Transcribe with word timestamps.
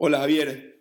Hola 0.00 0.20
Javier. 0.20 0.78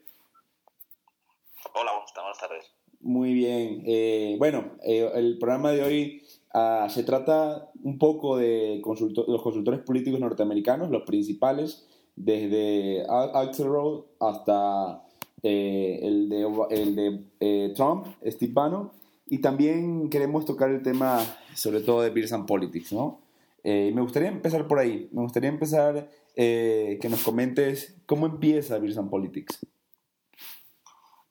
Hola, 1.74 1.92
buenas 1.92 2.38
tardes. 2.40 2.66
Muy 3.00 3.34
bien. 3.34 3.82
Eh, 3.88 4.36
bueno, 4.38 4.74
eh, 4.84 5.10
el 5.16 5.40
programa 5.40 5.72
de 5.72 5.82
hoy 5.82 6.24
ah, 6.54 6.86
se 6.88 7.02
trata 7.02 7.72
un 7.82 7.98
poco 7.98 8.38
de 8.38 8.80
los 8.86 9.42
consultores 9.42 9.80
políticos 9.80 10.20
norteamericanos, 10.20 10.92
los 10.92 11.02
principales, 11.02 11.88
desde 12.16 13.08
Axelrod 13.10 14.06
hasta 14.20 15.04
eh, 15.42 16.00
el 16.04 16.30
de, 16.30 16.68
el 16.70 16.96
de 16.96 17.74
Trump, 17.76 18.06
Steve 18.24 18.54
Bannon, 18.54 18.92
y 19.26 19.40
también 19.40 20.12
queremos 20.12 20.46
tocar 20.46 20.70
el 20.70 20.84
tema 20.84 21.22
sobre 21.56 21.82
todo 21.82 22.04
de 22.04 22.12
Beers 22.12 22.34
and 22.34 22.46
Politics, 22.46 22.94
¿no? 22.94 23.22
me 23.64 24.00
gustaría 24.00 24.30
empezar 24.30 24.66
por 24.68 24.78
ahí. 24.78 25.10
Me 25.12 25.24
gustaría 25.24 25.50
empezar 25.50 26.08
eh, 26.38 27.00
que 27.02 27.10
nos 27.10 27.24
comentes 27.24 27.96
cómo 28.06 28.28
empieza 28.28 28.78
Beers 28.78 29.00
Politics. 29.10 29.66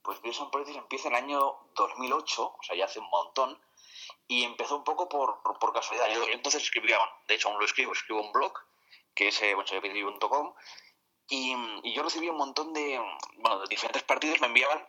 Pues 0.03 0.21
Beers 0.21 0.39
Politics 0.51 0.77
empieza 0.77 1.09
en 1.09 1.15
el 1.15 1.23
año 1.23 1.55
2008, 1.77 2.43
o 2.43 2.63
sea, 2.63 2.77
ya 2.77 2.87
hace 2.87 2.99
un 2.99 3.09
montón, 3.09 3.57
y 4.27 4.43
empezó 4.43 4.77
un 4.77 4.85
poco 4.85 5.09
por, 5.09 5.43
por 5.61 5.73
casualidad. 5.73 6.09
Yo 6.13 6.27
entonces 6.33 6.63
escribía, 6.63 6.99
bueno, 6.99 7.13
de 7.29 7.37
hecho 7.37 7.49
aún 7.49 7.59
lo 7.59 7.65
escribo, 7.65 7.93
escribo 7.93 8.21
un 8.21 8.33
blog, 8.33 8.53
que 9.15 9.29
es 9.29 9.41
eh, 9.43 9.55
y, 11.29 11.55
y 11.83 11.95
yo 11.95 12.03
recibía 12.03 12.33
un 12.33 12.39
montón 12.39 12.73
de, 12.73 13.01
bueno, 13.39 13.61
de 13.61 13.67
diferentes 13.69 14.03
partidos, 14.03 14.41
me 14.41 14.49
enviaban 14.49 14.87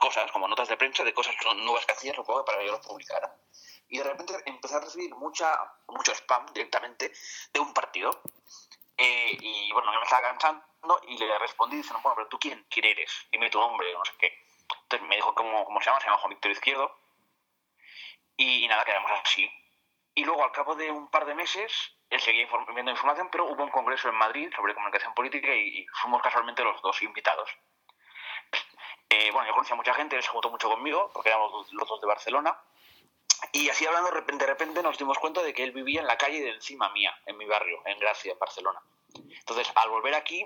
cosas, 0.00 0.32
como 0.32 0.48
notas 0.48 0.68
de 0.68 0.76
prensa 0.76 1.04
de 1.04 1.12
cosas 1.12 1.34
nuevas 1.56 1.84
que 1.84 1.92
hacían, 1.92 2.16
supongo, 2.16 2.44
para 2.44 2.58
que 2.58 2.66
yo 2.66 2.72
los 2.72 2.86
publicara. 2.86 3.36
Y 3.88 3.98
de 3.98 4.04
repente 4.04 4.34
empecé 4.46 4.76
a 4.76 4.80
recibir 4.80 5.14
mucha, 5.14 5.52
mucho 5.88 6.12
spam 6.12 6.46
directamente 6.54 7.12
de 7.52 7.60
un 7.60 7.74
partido. 7.74 8.22
Eh, 9.02 9.34
y 9.40 9.72
bueno, 9.72 9.90
yo 9.94 9.98
me 9.98 10.04
estaba 10.04 10.20
cansando 10.20 10.62
y 11.08 11.16
le 11.16 11.38
respondí 11.38 11.76
diciendo, 11.76 12.00
bueno, 12.02 12.16
pero 12.16 12.28
tú 12.28 12.38
quién, 12.38 12.66
quién 12.68 12.84
eres, 12.84 13.26
dime 13.32 13.48
tu 13.48 13.58
nombre, 13.58 13.90
no 13.94 14.04
sé 14.04 14.12
qué. 14.18 14.44
Entonces 14.82 15.08
me 15.08 15.16
dijo 15.16 15.34
cómo, 15.34 15.64
cómo 15.64 15.80
se 15.80 15.86
llama, 15.86 16.00
se 16.00 16.06
llama 16.06 16.18
Juan 16.18 16.30
Víctor 16.30 16.50
Izquierdo. 16.50 17.00
Y, 18.36 18.68
nada, 18.68 18.84
quedamos 18.84 19.10
así. 19.24 19.50
Y 20.14 20.24
luego, 20.24 20.44
al 20.44 20.52
cabo 20.52 20.74
de 20.74 20.90
un 20.90 21.08
par 21.08 21.24
de 21.24 21.34
meses, 21.34 21.72
él 22.10 22.20
seguía 22.20 22.46
viendo 22.74 22.90
información, 22.90 23.30
pero 23.32 23.46
hubo 23.46 23.64
un 23.64 23.70
congreso 23.70 24.10
en 24.10 24.16
Madrid 24.16 24.52
sobre 24.54 24.74
comunicación 24.74 25.14
política 25.14 25.54
y, 25.54 25.86
fuimos 26.02 26.20
casualmente 26.20 26.62
los 26.62 26.80
dos 26.82 27.00
invitados. 27.02 27.50
Eh, 29.12 29.32
bueno, 29.32 29.48
yo 29.48 29.54
conocía 29.54 29.74
a 29.74 29.76
mucha 29.76 29.92
gente, 29.92 30.14
él 30.14 30.22
se 30.22 30.28
juntó 30.28 30.50
mucho 30.50 30.70
conmigo, 30.70 31.10
porque 31.12 31.30
éramos 31.30 31.72
los 31.72 31.88
dos 31.88 32.00
de 32.00 32.06
Barcelona. 32.06 32.56
Y 33.52 33.68
así 33.68 33.84
hablando, 33.84 34.10
de 34.12 34.46
repente 34.46 34.82
nos 34.84 34.98
dimos 34.98 35.18
cuenta 35.18 35.42
de 35.42 35.52
que 35.52 35.64
él 35.64 35.72
vivía 35.72 36.00
en 36.00 36.06
la 36.06 36.16
calle 36.16 36.40
de 36.40 36.50
encima 36.50 36.90
mía, 36.90 37.12
en 37.26 37.36
mi 37.36 37.44
barrio, 37.44 37.82
en 37.86 37.98
Gracia, 37.98 38.32
en 38.32 38.38
Barcelona. 38.38 38.80
Entonces, 39.14 39.70
al 39.74 39.90
volver 39.90 40.14
aquí, 40.14 40.44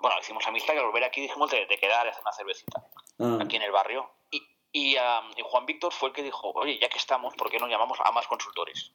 bueno, 0.00 0.16
hicimos 0.20 0.46
amistad 0.46 0.74
y 0.74 0.78
al 0.78 0.86
volver 0.86 1.04
aquí 1.04 1.20
dijimos 1.20 1.50
de, 1.50 1.66
quedar 1.66 2.06
y 2.06 2.10
hacer 2.10 2.22
una 2.22 2.32
cervecita 2.32 2.84
ah. 3.20 3.38
aquí 3.40 3.56
en 3.56 3.62
el 3.62 3.72
barrio. 3.72 4.10
Y, 4.30 4.96
Juan 5.42 5.66
Víctor 5.66 5.92
fue 5.92 6.08
el 6.08 6.14
que 6.14 6.22
dijo, 6.22 6.50
oye, 6.54 6.78
ya 6.78 6.88
que 6.88 6.98
estamos, 6.98 7.34
¿por 7.34 7.48
qué 7.48 7.58
no 7.58 7.68
llamamos 7.68 7.98
a 8.04 8.10
más 8.10 8.26
consultores? 8.26 8.92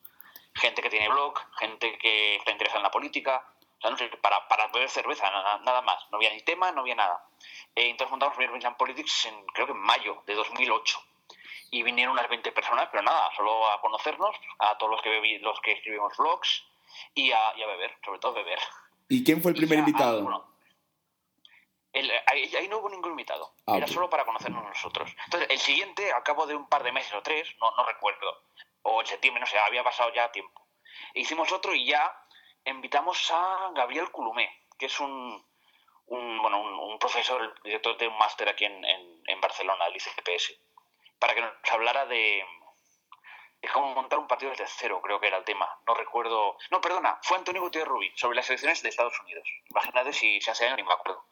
Gente 0.56 0.81
que 0.81 0.89
tiene 0.89 1.08
blog, 1.08 1.39
gente 1.58 1.97
que 1.97 2.36
está 2.36 2.52
interesada 2.52 2.80
en 2.80 2.83
la 2.83 2.91
política, 2.91 3.45
o 3.78 3.81
sea, 3.81 3.91
no 3.91 3.97
sé, 3.97 4.09
para, 4.22 4.45
para 4.50 4.67
beber 4.67 4.89
cerveza, 4.89 5.30
nada, 5.31 5.81
más. 5.81 6.06
No 6.11 6.17
había 6.17 6.34
ni 6.34 6.41
tema, 6.41 6.72
no 6.72 6.81
había 6.81 6.95
nada. 6.95 7.23
Eh, 7.75 7.89
entonces 7.89 8.11
montamos 8.11 8.36
Primer 8.36 8.75
Politics 8.75 9.28
en, 9.28 9.45
creo 9.47 9.67
que 9.67 9.72
en 9.72 9.80
mayo 9.80 10.22
de 10.25 10.36
2008 10.36 11.02
y 11.72 11.84
vinieron 11.84 12.13
unas 12.13 12.30
20 12.30 12.52
personas, 12.52 12.88
pero 12.91 13.03
nada, 13.03 13.30
solo 13.36 13.72
a 13.72 13.80
conocernos, 13.81 14.36
a 14.59 14.78
todos 14.78 14.91
los 14.91 15.02
que, 15.02 15.39
los 15.41 15.59
que 15.61 15.73
escribimos 15.73 16.16
vlogs 16.17 16.66
y 17.13 17.31
a, 17.31 17.53
beber, 17.53 17.95
sobre 18.03 18.19
todo 18.19 18.34
beber. 18.34 18.59
¿Y 19.09 19.23
quién 19.23 19.41
fue 19.41 19.52
el 19.52 19.57
primer 19.57 19.79
invitado? 19.79 20.45
ahí, 22.27 22.67
no 22.69 22.77
hubo 22.77 22.89
ningún 22.89 23.11
invitado, 23.11 23.55
ah, 23.66 23.77
era 23.77 23.88
solo 23.88 24.09
para 24.09 24.23
conocernos 24.23 24.63
nosotros. 24.63 25.13
Entonces, 25.25 25.49
el 25.49 25.57
siguiente, 25.57 26.11
al 26.11 26.23
cabo 26.23 26.45
de 26.45 26.55
un 26.55 26.69
par 26.69 26.83
de 26.83 26.91
meses 26.91 27.13
o 27.13 27.21
tres, 27.21 27.49
no, 27.59 27.71
no 27.75 27.83
recuerdo, 27.83 28.43
o 28.84 29.01
en 29.01 29.07
septiembre, 29.07 29.41
no 29.41 29.47
sé, 29.47 29.57
había 29.57 29.84
pasado 29.84 30.13
ya 30.13 30.31
tiempo. 30.31 30.67
Hicimos 31.16 31.51
otro 31.51 31.73
y 31.73 31.88
ya 31.88 32.16
invitamos 32.66 33.31
a 33.31 33.72
Gabriel 33.73 34.11
Culumé, 34.11 34.50
que 34.78 34.85
es 34.85 35.00
un, 35.00 35.44
un 36.05 36.41
bueno, 36.41 36.61
un, 36.61 37.00
profesor, 37.00 37.41
el 37.41 37.63
director 37.63 37.97
de 37.97 38.07
un 38.07 38.17
máster 38.17 38.47
aquí 38.47 38.66
en, 38.66 38.85
en, 38.85 39.22
en 39.25 39.41
Barcelona, 39.41 39.85
el 39.88 39.95
ICPS 39.95 40.59
para 41.19 41.35
que 41.35 41.41
nos 41.41 41.51
hablara 41.69 42.05
de, 42.05 42.44
cómo 43.68 43.94
montar 43.94 44.20
un 44.20 44.28
partido 44.28 44.52
desde 44.52 44.66
cero, 44.68 45.02
creo 45.03 45.20
que 45.20 45.28
era 45.28 45.38
el 45.38 45.44
tema. 45.44 45.68
No 45.86 45.94
recuerdo. 45.94 46.58
No, 46.72 46.80
perdona, 46.81 47.20
fue 47.22 47.38
Antonio 47.38 47.62
Gutiérrez 47.62 47.90
Rubí 47.90 48.12
sobre 48.16 48.38
las 48.38 48.50
elecciones 48.50 48.81
de 48.81 48.90
Estados 48.90 49.20
Unidos. 49.22 49.47
Imagínate 49.70 50.14
si, 50.14 50.40
se 50.42 50.52
hace 50.52 50.66
años 50.66 50.78
ni 50.78 50.84
me 50.84 50.94
acuerdo. 50.94 51.25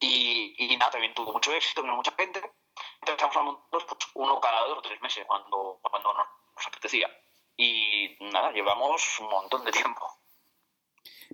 Y, 0.00 0.54
y, 0.58 0.76
nada, 0.76 0.92
también 0.92 1.14
tuvo 1.14 1.32
mucho 1.32 1.52
éxito, 1.52 1.82
vino 1.82 1.96
mucha 1.96 2.12
gente. 2.12 2.38
Entonces 2.38 3.16
estamos 3.16 3.36
hablando 3.36 3.66
pues, 3.70 3.84
uno 4.14 4.40
cada 4.40 4.66
dos 4.66 4.78
o 4.78 4.82
tres 4.82 5.00
meses 5.00 5.24
cuando, 5.26 5.78
cuando 5.82 6.12
nos 6.12 6.66
apetecía. 6.66 7.08
Y 7.56 8.16
nada, 8.20 8.52
llevamos 8.52 9.20
un 9.20 9.28
montón 9.28 9.64
de 9.64 9.72
tiempo. 9.72 10.06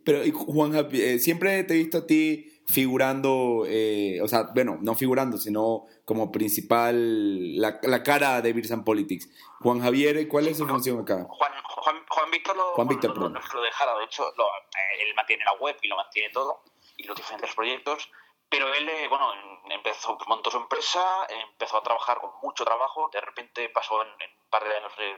Pero, 0.04 0.22
Juan, 0.32 0.88
eh, 0.92 1.18
siempre 1.18 1.64
te 1.64 1.74
he 1.74 1.78
visto 1.78 1.98
a 1.98 2.06
ti 2.06 2.59
figurando, 2.70 3.64
eh, 3.66 4.20
o 4.22 4.28
sea, 4.28 4.44
bueno, 4.54 4.78
no 4.80 4.94
figurando, 4.94 5.36
sino 5.38 5.86
como 6.04 6.30
principal, 6.30 7.56
la, 7.60 7.78
la 7.82 8.02
cara 8.02 8.40
de 8.40 8.52
Beers 8.52 8.72
Politics. 8.84 9.28
Juan 9.60 9.80
Javier, 9.80 10.28
¿cuál 10.28 10.46
es 10.48 10.58
su 10.58 10.66
función 10.66 11.00
acá? 11.00 11.26
Juan, 11.28 11.52
Juan, 11.64 12.04
Juan 12.08 12.30
Víctor 12.30 12.56
lo, 12.56 12.72
Juan 12.72 12.88
Víctor, 12.88 13.16
lo, 13.16 13.28
lo, 13.28 13.62
dejado, 13.62 13.98
de 13.98 14.04
hecho, 14.04 14.28
eh, 14.28 15.02
él 15.02 15.14
mantiene 15.14 15.44
la 15.44 15.54
web 15.54 15.76
y 15.82 15.88
lo 15.88 15.96
mantiene 15.96 16.30
todo, 16.30 16.62
y 16.96 17.04
los 17.04 17.16
diferentes 17.16 17.54
proyectos, 17.54 18.10
pero 18.48 18.72
él, 18.74 18.88
eh, 18.88 19.08
bueno, 19.08 19.32
empezó, 19.70 20.16
montó 20.26 20.50
su 20.50 20.58
empresa, 20.58 21.26
empezó 21.28 21.78
a 21.78 21.82
trabajar 21.82 22.18
con 22.18 22.30
mucho 22.42 22.64
trabajo, 22.64 23.10
de 23.12 23.20
repente 23.20 23.68
pasó 23.68 24.02
en, 24.02 24.08
un 24.08 24.50
par 24.50 24.64
de 24.64 24.76
años 24.76 24.92
de, 24.96 25.16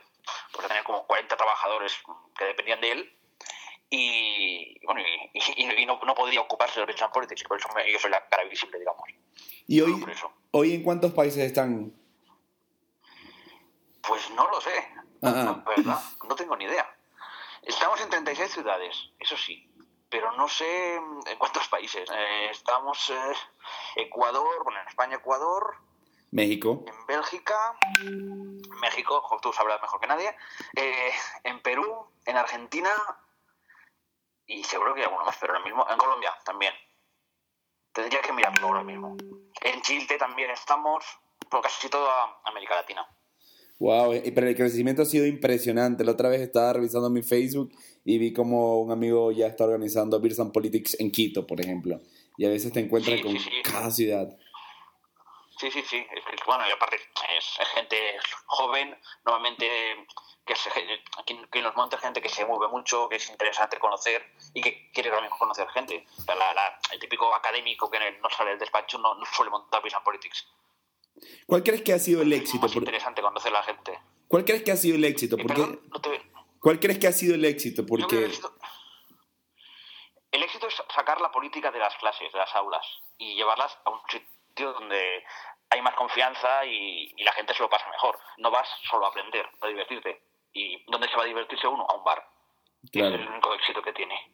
pues, 0.52 0.68
tener 0.68 0.84
como 0.84 1.06
40 1.06 1.36
trabajadores 1.36 1.98
que 2.36 2.44
dependían 2.44 2.80
de 2.80 2.92
él, 2.92 3.18
y 3.92 4.80
bueno 4.86 5.02
y, 5.34 5.86
no, 5.86 6.00
no, 6.04 6.14
podría 6.14 6.40
ocuparse 6.40 6.80
de 6.80 6.86
Business 6.86 7.10
Politics, 7.12 7.44
por 7.44 7.58
eso 7.58 7.68
yo 7.92 7.98
soy 7.98 8.10
la 8.10 8.26
cara 8.26 8.44
visible, 8.44 8.78
digamos. 8.78 9.02
¿Y 9.66 9.80
hoy, 9.80 10.04
hoy 10.50 10.74
en 10.74 10.82
cuántos 10.82 11.12
países 11.12 11.44
están? 11.44 11.92
Pues 14.00 14.30
no 14.30 14.48
lo 14.48 14.60
sé, 14.60 14.88
ah, 15.22 15.62
ah. 15.62 15.64
¿verdad? 15.66 16.00
No 16.26 16.34
tengo 16.34 16.56
ni 16.56 16.64
idea. 16.64 16.88
Estamos 17.62 18.00
en 18.00 18.08
36 18.08 18.50
ciudades, 18.50 18.96
eso 19.18 19.36
sí, 19.36 19.70
pero 20.08 20.32
no 20.32 20.48
sé 20.48 20.94
en 20.96 21.38
cuántos 21.38 21.68
países. 21.68 22.08
Eh, 22.10 22.48
estamos 22.50 23.10
eh, 23.10 23.32
Ecuador, 23.96 24.64
bueno, 24.64 24.80
en 24.80 24.88
España, 24.88 25.16
Ecuador. 25.16 25.76
México. 26.30 26.82
En 26.86 27.06
Bélgica, 27.06 27.76
México, 28.80 29.38
tú 29.42 29.52
sabrás 29.52 29.82
mejor 29.82 30.00
que 30.00 30.06
nadie. 30.06 30.34
Eh, 30.76 31.12
en 31.44 31.60
Perú, 31.60 32.06
en 32.24 32.38
Argentina, 32.38 32.90
y 34.46 34.62
seguro 34.64 34.94
que 34.94 35.00
hay 35.00 35.06
alguno 35.06 35.24
más, 35.24 35.36
pero 35.40 35.52
ahora 35.52 35.64
mismo 35.64 35.86
en 35.88 35.96
Colombia 35.96 36.34
también. 36.44 36.72
Tendría 37.92 38.22
que 38.22 38.32
mirarlo 38.32 38.66
ahora 38.66 38.82
mismo. 38.82 39.16
En 39.60 39.82
Chile 39.82 40.16
también 40.18 40.50
estamos, 40.50 41.04
por 41.50 41.60
casi 41.60 41.88
toda 41.88 42.40
América 42.44 42.74
Latina. 42.74 43.06
Wow, 43.78 44.12
eh, 44.12 44.32
pero 44.32 44.46
el 44.46 44.54
crecimiento 44.54 45.02
ha 45.02 45.04
sido 45.04 45.26
impresionante. 45.26 46.04
La 46.04 46.12
otra 46.12 46.28
vez 46.28 46.40
estaba 46.40 46.72
revisando 46.72 47.10
mi 47.10 47.22
Facebook 47.22 47.72
y 48.04 48.16
vi 48.16 48.32
como 48.32 48.80
un 48.80 48.92
amigo 48.92 49.32
ya 49.32 49.48
está 49.48 49.64
organizando 49.64 50.20
Beers 50.20 50.38
and 50.38 50.52
Politics 50.52 50.98
en 51.00 51.10
Quito, 51.10 51.46
por 51.46 51.60
ejemplo. 51.60 52.00
Y 52.38 52.46
a 52.46 52.48
veces 52.48 52.72
te 52.72 52.80
encuentras 52.80 53.20
con 53.20 53.36
cada 53.64 53.90
ciudad. 53.90 54.28
Sí, 55.58 55.70
sí, 55.70 55.82
sí. 55.82 56.06
bueno, 56.46 56.64
y 56.68 56.72
aparte 56.72 56.96
es, 56.96 57.68
gente 57.74 57.96
joven, 58.46 58.96
normalmente 59.24 59.66
que, 60.44 60.56
se, 60.56 60.70
que, 61.50 61.62
nos 61.62 61.76
monta 61.76 61.98
gente 61.98 62.20
que 62.20 62.28
se 62.28 62.44
mueve 62.44 62.68
mucho, 62.68 63.08
que 63.08 63.16
es 63.16 63.30
interesante 63.30 63.78
conocer 63.78 64.22
y 64.54 64.60
que 64.60 64.90
quiere 64.92 65.10
también 65.10 65.30
conocer 65.38 65.68
gente. 65.70 66.06
el 66.92 67.00
típico 67.00 67.34
académico 67.34 67.90
que 67.90 67.98
no 68.20 68.30
sale 68.30 68.50
del 68.50 68.58
despacho 68.58 68.98
no, 68.98 69.16
suele 69.24 69.50
montar 69.50 69.82
Business 69.82 70.02
Politics. 70.04 70.46
¿Cuál 71.46 71.62
crees 71.62 71.82
que 71.82 71.92
ha 71.92 71.98
sido 71.98 72.22
el 72.22 72.32
éxito? 72.32 72.66
Es 72.66 72.76
interesante 72.76 73.22
conocer 73.22 73.50
a 73.54 73.58
la 73.58 73.62
gente. 73.62 73.98
¿Cuál 74.28 74.44
crees 74.44 74.62
que 74.62 74.72
ha 74.72 74.76
sido 74.76 74.96
el 74.96 75.04
éxito? 75.04 75.36
Eh, 75.36 75.42
Porque... 75.42 76.22
¿Cuál 76.58 76.78
crees 76.78 76.98
que 76.98 77.08
ha 77.08 77.12
sido 77.12 77.34
el 77.34 77.44
éxito? 77.44 77.84
Porque... 77.84 78.16
El 78.16 78.24
éxito... 78.24 78.54
el 80.30 80.42
éxito 80.42 80.68
es 80.68 80.74
sacar 80.94 81.20
la 81.20 81.30
política 81.30 81.70
de 81.70 81.78
las 81.78 81.94
clases, 81.96 82.32
de 82.32 82.38
las 82.38 82.54
aulas, 82.54 82.86
y 83.18 83.34
llevarlas 83.34 83.76
a 83.84 83.90
un 83.90 84.00
sitio 84.08 84.72
donde 84.72 85.24
hay 85.70 85.82
más 85.82 85.94
confianza 85.94 86.64
y, 86.64 87.12
la 87.24 87.32
gente 87.32 87.54
se 87.54 87.62
lo 87.62 87.70
pasa 87.70 87.88
mejor. 87.90 88.18
No 88.38 88.50
vas 88.50 88.68
solo 88.90 89.06
a 89.06 89.08
aprender, 89.08 89.48
a 89.60 89.66
divertirte. 89.66 90.22
¿Y 90.52 90.84
dónde 90.90 91.08
se 91.08 91.16
va 91.16 91.22
a 91.22 91.26
divertirse 91.26 91.66
uno? 91.66 91.86
A 91.88 91.94
un 91.94 92.04
bar. 92.04 92.26
Claro. 92.90 93.14
Es 93.14 93.20
el 93.20 93.28
único 93.28 93.54
éxito 93.54 93.82
que 93.82 93.92
tiene. 93.92 94.31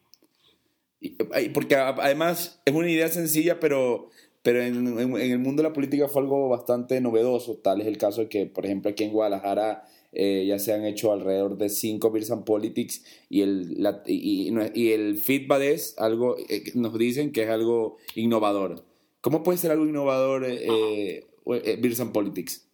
Porque 1.54 1.76
además 1.76 2.60
es 2.64 2.74
una 2.74 2.90
idea 2.90 3.08
sencilla, 3.08 3.60
pero, 3.60 4.10
pero 4.42 4.60
en, 4.62 4.98
el 4.98 5.38
mundo 5.38 5.62
de 5.62 5.68
la 5.68 5.74
política 5.74 6.08
fue 6.08 6.22
algo 6.22 6.48
bastante 6.48 7.00
novedoso. 7.00 7.58
Tal 7.58 7.80
es 7.80 7.86
el 7.86 7.98
caso 7.98 8.22
de 8.22 8.28
que, 8.28 8.46
por 8.46 8.66
ejemplo, 8.66 8.90
aquí 8.90 9.04
en 9.04 9.12
Guadalajara 9.12 9.84
eh, 10.12 10.46
ya 10.46 10.58
se 10.58 10.72
han 10.72 10.84
hecho 10.84 11.12
alrededor 11.12 11.56
de 11.56 11.68
cinco 11.68 12.10
Beers 12.10 12.30
and 12.30 12.44
Politics 12.44 13.04
y 13.28 13.42
el, 13.42 13.76
y, 14.06 14.92
el 14.92 15.18
feedback 15.18 15.60
es 15.62 15.98
algo, 15.98 16.36
eh, 16.48 16.72
nos 16.74 16.96
dicen 16.98 17.32
que 17.32 17.42
es 17.42 17.50
algo 17.50 17.98
innovador. 18.14 18.84
¿Cómo 19.20 19.42
puede 19.42 19.58
ser 19.58 19.72
algo 19.72 19.84
innovador 19.84 20.44
eh, 20.44 21.26
eh, 21.46 22.06
Politics? 22.12 22.68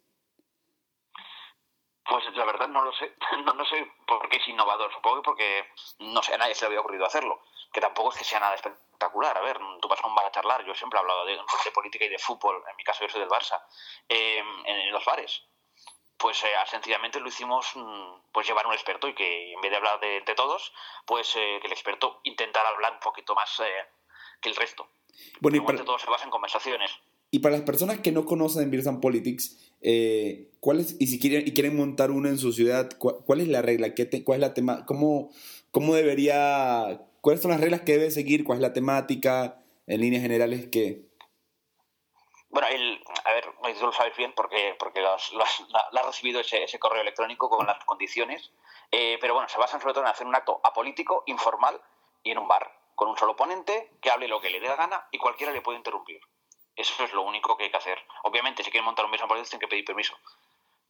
Pues 2.07 2.23
la 2.35 2.45
verdad 2.45 2.67
no 2.69 2.85
lo 2.85 2.91
sé. 2.93 3.11
No, 3.45 3.53
no, 3.53 3.65
sé 3.65 3.75
por 4.07 4.29
qué 4.29 4.37
es 4.37 4.47
innovador. 4.47 4.91
Supongo 4.93 5.17
que 5.17 5.25
porque 5.25 5.63
no 5.99 6.23
sé, 6.23 6.33
a 6.33 6.37
nadie 6.37 6.55
se 6.55 6.61
le 6.61 6.67
había 6.67 6.79
ocurrido 6.79 7.05
hacerlo. 7.05 7.39
Que 7.75 7.81
tampoco 7.81 8.13
es 8.13 8.19
que 8.19 8.23
sea 8.23 8.39
nada 8.39 8.55
espectacular. 8.55 9.37
A 9.37 9.41
ver, 9.41 9.59
tú 9.81 9.89
vas 9.89 9.99
a 10.01 10.07
un 10.07 10.15
bar 10.15 10.25
a 10.25 10.31
charlar. 10.31 10.63
Yo 10.65 10.73
siempre 10.73 10.97
he 10.97 11.01
hablado 11.01 11.25
de, 11.25 11.37
política 11.73 12.05
y 12.05 12.09
de 12.09 12.17
fútbol. 12.17 12.63
En 12.69 12.75
mi 12.77 12.85
caso, 12.85 13.03
yo 13.03 13.09
soy 13.09 13.19
del 13.19 13.29
Barça. 13.29 13.61
Em, 14.07 14.65
en, 14.65 14.91
los 14.93 15.03
bares. 15.03 15.43
Pues 16.15 16.41
eh, 16.45 16.47
sencillamente 16.71 17.19
lo 17.19 17.27
hicimos 17.27 17.75
mm, 17.75 18.31
pues 18.31 18.47
llevar 18.47 18.65
un 18.65 18.71
experto 18.71 19.09
y 19.09 19.13
que 19.13 19.51
en 19.51 19.59
vez 19.59 19.71
de 19.71 19.75
hablar 19.75 19.99
de, 19.99 20.35
todos, 20.35 20.71
pues 21.05 21.35
eh, 21.35 21.59
que 21.59 21.67
el 21.67 21.73
experto 21.73 22.21
intentara 22.23 22.69
hablar 22.69 22.93
un 22.93 22.99
poquito 23.01 23.35
más 23.35 23.59
eh, 23.59 23.85
que 24.39 24.47
el 24.47 24.55
resto. 24.55 24.87
Bueno, 25.41 25.57
y 25.57 25.59
para... 25.59 25.83
todo 25.83 25.99
se 25.99 26.09
basa 26.09 26.23
en 26.23 26.31
conversaciones. 26.31 26.91
Y 27.35 27.39
para 27.39 27.57
las 27.57 27.65
personas 27.65 27.99
que 27.99 28.13
no 28.13 28.25
conocen 28.25 28.71
Beers 28.71 28.87
and 28.87 29.01
Politics, 29.01 29.57
eh, 29.81 30.51
¿cuál 30.61 30.79
es, 30.79 30.95
y 30.99 31.07
si 31.07 31.19
quieren, 31.19 31.45
y 31.45 31.53
quieren 31.53 31.75
montar 31.75 32.11
una 32.11 32.29
en 32.29 32.37
su 32.37 32.53
ciudad, 32.53 32.89
¿cuál, 32.97 33.41
es 33.41 33.49
la 33.49 33.61
regla? 33.61 33.93
¿Qué 33.93 34.23
¿Cuál 34.23 34.37
es 34.37 34.41
la 34.41 34.53
tema? 34.53 34.85
¿Cómo, 34.85 35.31
¿Cómo 35.71 35.95
debería, 35.95 37.01
cuáles 37.25 37.41
son 37.41 37.49
las 37.49 37.59
reglas 37.59 37.81
que 37.81 37.93
debe 37.93 38.11
seguir? 38.11 38.43
¿Cuál 38.43 38.59
es 38.59 38.61
la 38.61 38.71
temática? 38.71 39.57
En 39.87 39.99
líneas 39.99 40.21
generales, 40.21 40.69
¿qué? 40.71 41.09
Bueno, 42.49 42.67
el, 42.67 43.03
a 43.23 43.33
ver, 43.33 43.45
tú 43.79 43.85
lo 43.87 43.91
sabes 43.91 44.15
bien 44.15 44.31
porque, 44.35 44.75
porque 44.77 45.01
lo 45.01 45.11
has 45.11 45.31
recibido 46.05 46.39
ese, 46.39 46.77
correo 46.77 47.01
electrónico 47.01 47.49
con 47.49 47.65
las 47.65 47.83
condiciones, 47.85 48.51
eh, 48.91 49.17
pero 49.19 49.33
bueno, 49.33 49.49
se 49.49 49.57
basan 49.57 49.81
sobre 49.81 49.95
todo 49.95 50.03
en 50.03 50.11
hacer 50.11 50.27
un 50.27 50.35
acto 50.35 50.61
apolítico, 50.63 51.23
informal 51.25 51.81
y 52.21 52.29
en 52.29 52.37
un 52.37 52.47
bar, 52.47 52.71
con 52.93 53.09
un 53.09 53.17
solo 53.17 53.35
ponente 53.35 53.97
que 53.99 54.11
hable 54.11 54.27
lo 54.27 54.39
que 54.39 54.51
le 54.51 54.59
dé 54.59 54.67
la 54.67 54.75
gana 54.75 55.07
y 55.11 55.17
cualquiera 55.17 55.51
le 55.51 55.61
puede 55.61 55.79
interrumpir. 55.79 56.21
Eso 56.75 57.03
es 57.03 57.11
lo 57.11 57.23
único 57.23 57.57
que 57.57 57.63
hay 57.63 57.71
que 57.71 57.77
hacer. 57.77 57.97
Obviamente, 58.21 58.63
si 58.63 58.69
quieren 58.69 58.85
montar 58.85 59.03
un 59.03 59.09
Business 59.09 59.27
Politics, 59.27 59.49
tienen 59.49 59.61
que 59.61 59.71
pedir 59.71 59.85
permiso. 59.85 60.15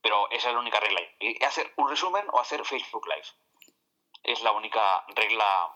Pero 0.02 0.30
esa 0.31 0.50
es 0.50 0.54
la 0.54 0.60
única 0.60 0.81
regla. 0.81 1.00
Y 1.22 1.42
hacer 1.46 1.72
un 1.78 1.90
resumen 1.90 2.26
o 2.34 2.42
hacer 2.42 2.66
Facebook 2.66 3.08
Live. 3.08 3.28
Es 4.24 4.44
la 4.44 4.52
única 4.52 5.06
regla 5.16 5.74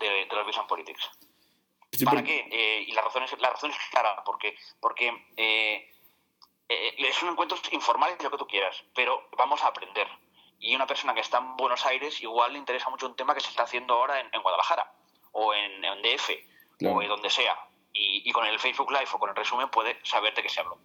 de, 0.00 0.26
de 0.26 0.34
los 0.34 0.46
Business 0.46 0.66
Politics. 0.66 1.10
¿Para 2.04 2.22
qué? 2.22 2.48
Eh, 2.50 2.84
y 2.86 2.92
la 2.92 3.02
razón, 3.02 3.24
es, 3.24 3.38
la 3.38 3.50
razón 3.50 3.70
es 3.70 3.76
clara. 3.90 4.22
Porque, 4.24 4.56
porque 4.80 5.08
eh, 5.36 5.90
eh, 6.68 6.94
es 6.98 7.22
un 7.22 7.30
encuentro 7.30 7.58
informal 7.72 8.16
lo 8.22 8.30
que 8.30 8.38
tú 8.38 8.46
quieras. 8.46 8.76
Pero 8.94 9.28
vamos 9.36 9.62
a 9.62 9.68
aprender. 9.68 10.06
Y 10.58 10.74
una 10.74 10.86
persona 10.86 11.14
que 11.14 11.20
está 11.20 11.38
en 11.38 11.56
Buenos 11.56 11.84
Aires 11.86 12.20
igual 12.22 12.52
le 12.52 12.58
interesa 12.58 12.90
mucho 12.90 13.06
un 13.06 13.16
tema 13.16 13.34
que 13.34 13.40
se 13.40 13.50
está 13.50 13.64
haciendo 13.64 13.94
ahora 13.94 14.20
en, 14.20 14.42
Guadalajara. 14.42 14.92
O 15.32 15.54
en, 15.54 15.80
DF. 16.02 16.30
O 16.86 17.02
en 17.02 17.08
donde 17.08 17.30
sea 17.30 17.70
y, 17.92 18.30
con 18.32 18.46
el 18.46 18.58
Facebook 18.58 18.90
Live 18.90 19.08
o 19.14 19.18
con 19.18 19.30
el 19.30 19.36
resumen 19.36 19.68
puede 19.70 19.96
saber 20.04 20.34
de 20.34 20.42
qué 20.42 20.48
se 20.48 20.60
habló. 20.60 20.78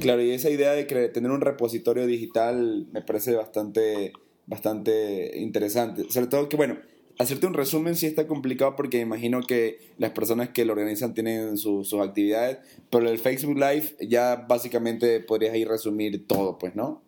Claro, 0.00 0.22
y 0.22 0.32
esa 0.32 0.50
idea 0.50 0.72
de 0.72 0.84
tener 1.08 1.30
un 1.30 1.40
repositorio 1.40 2.06
digital 2.06 2.86
me 2.90 3.02
parece 3.02 3.34
bastante, 3.36 4.12
bastante 4.46 5.38
interesante. 5.38 6.10
Sobre 6.10 6.26
todo 6.26 6.48
que, 6.48 6.56
bueno, 6.56 6.78
hacerte 7.18 7.46
un 7.46 7.54
resumen 7.54 7.94
sí 7.94 8.06
está 8.06 8.26
complicado 8.26 8.76
porque 8.76 8.98
imagino 8.98 9.40
que 9.40 9.94
las 9.98 10.10
personas 10.10 10.50
que 10.50 10.64
lo 10.64 10.72
organizan 10.72 11.14
tienen 11.14 11.58
sus 11.58 11.92
actividades, 11.94 12.58
pero 12.90 13.08
el 13.08 13.18
Facebook 13.18 13.56
Live 13.56 13.96
ya 14.00 14.44
básicamente 14.48 15.20
podrías 15.20 15.54
ahí 15.54 15.64
resumir 15.64 16.26
todo, 16.26 16.58
pues, 16.58 16.74
¿no? 16.74 17.02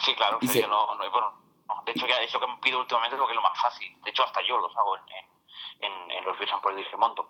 Sí, 0.00 0.14
claro, 0.14 0.38
no, 0.40 0.94
no, 0.96 1.00
de 1.84 1.92
hecho 1.92 2.06
ya 2.06 2.22
es 2.22 2.32
lo 2.32 2.40
que 2.40 2.46
me 2.46 2.56
pido 2.62 2.80
últimamente 2.80 3.16
es 3.16 3.20
lo 3.20 3.26
que 3.26 3.32
es 3.32 3.36
lo 3.36 3.42
más 3.42 3.60
fácil. 3.60 3.88
De 4.04 4.10
hecho, 4.10 4.24
hasta 4.24 4.40
yo 4.46 4.58
los 4.58 4.74
hago 4.76 4.96
en, 4.96 5.02
en, 5.80 6.10
en 6.10 6.24
los 6.24 6.38
videos 6.38 6.60
por 6.60 6.72
el 6.72 6.84
monto. 6.98 7.28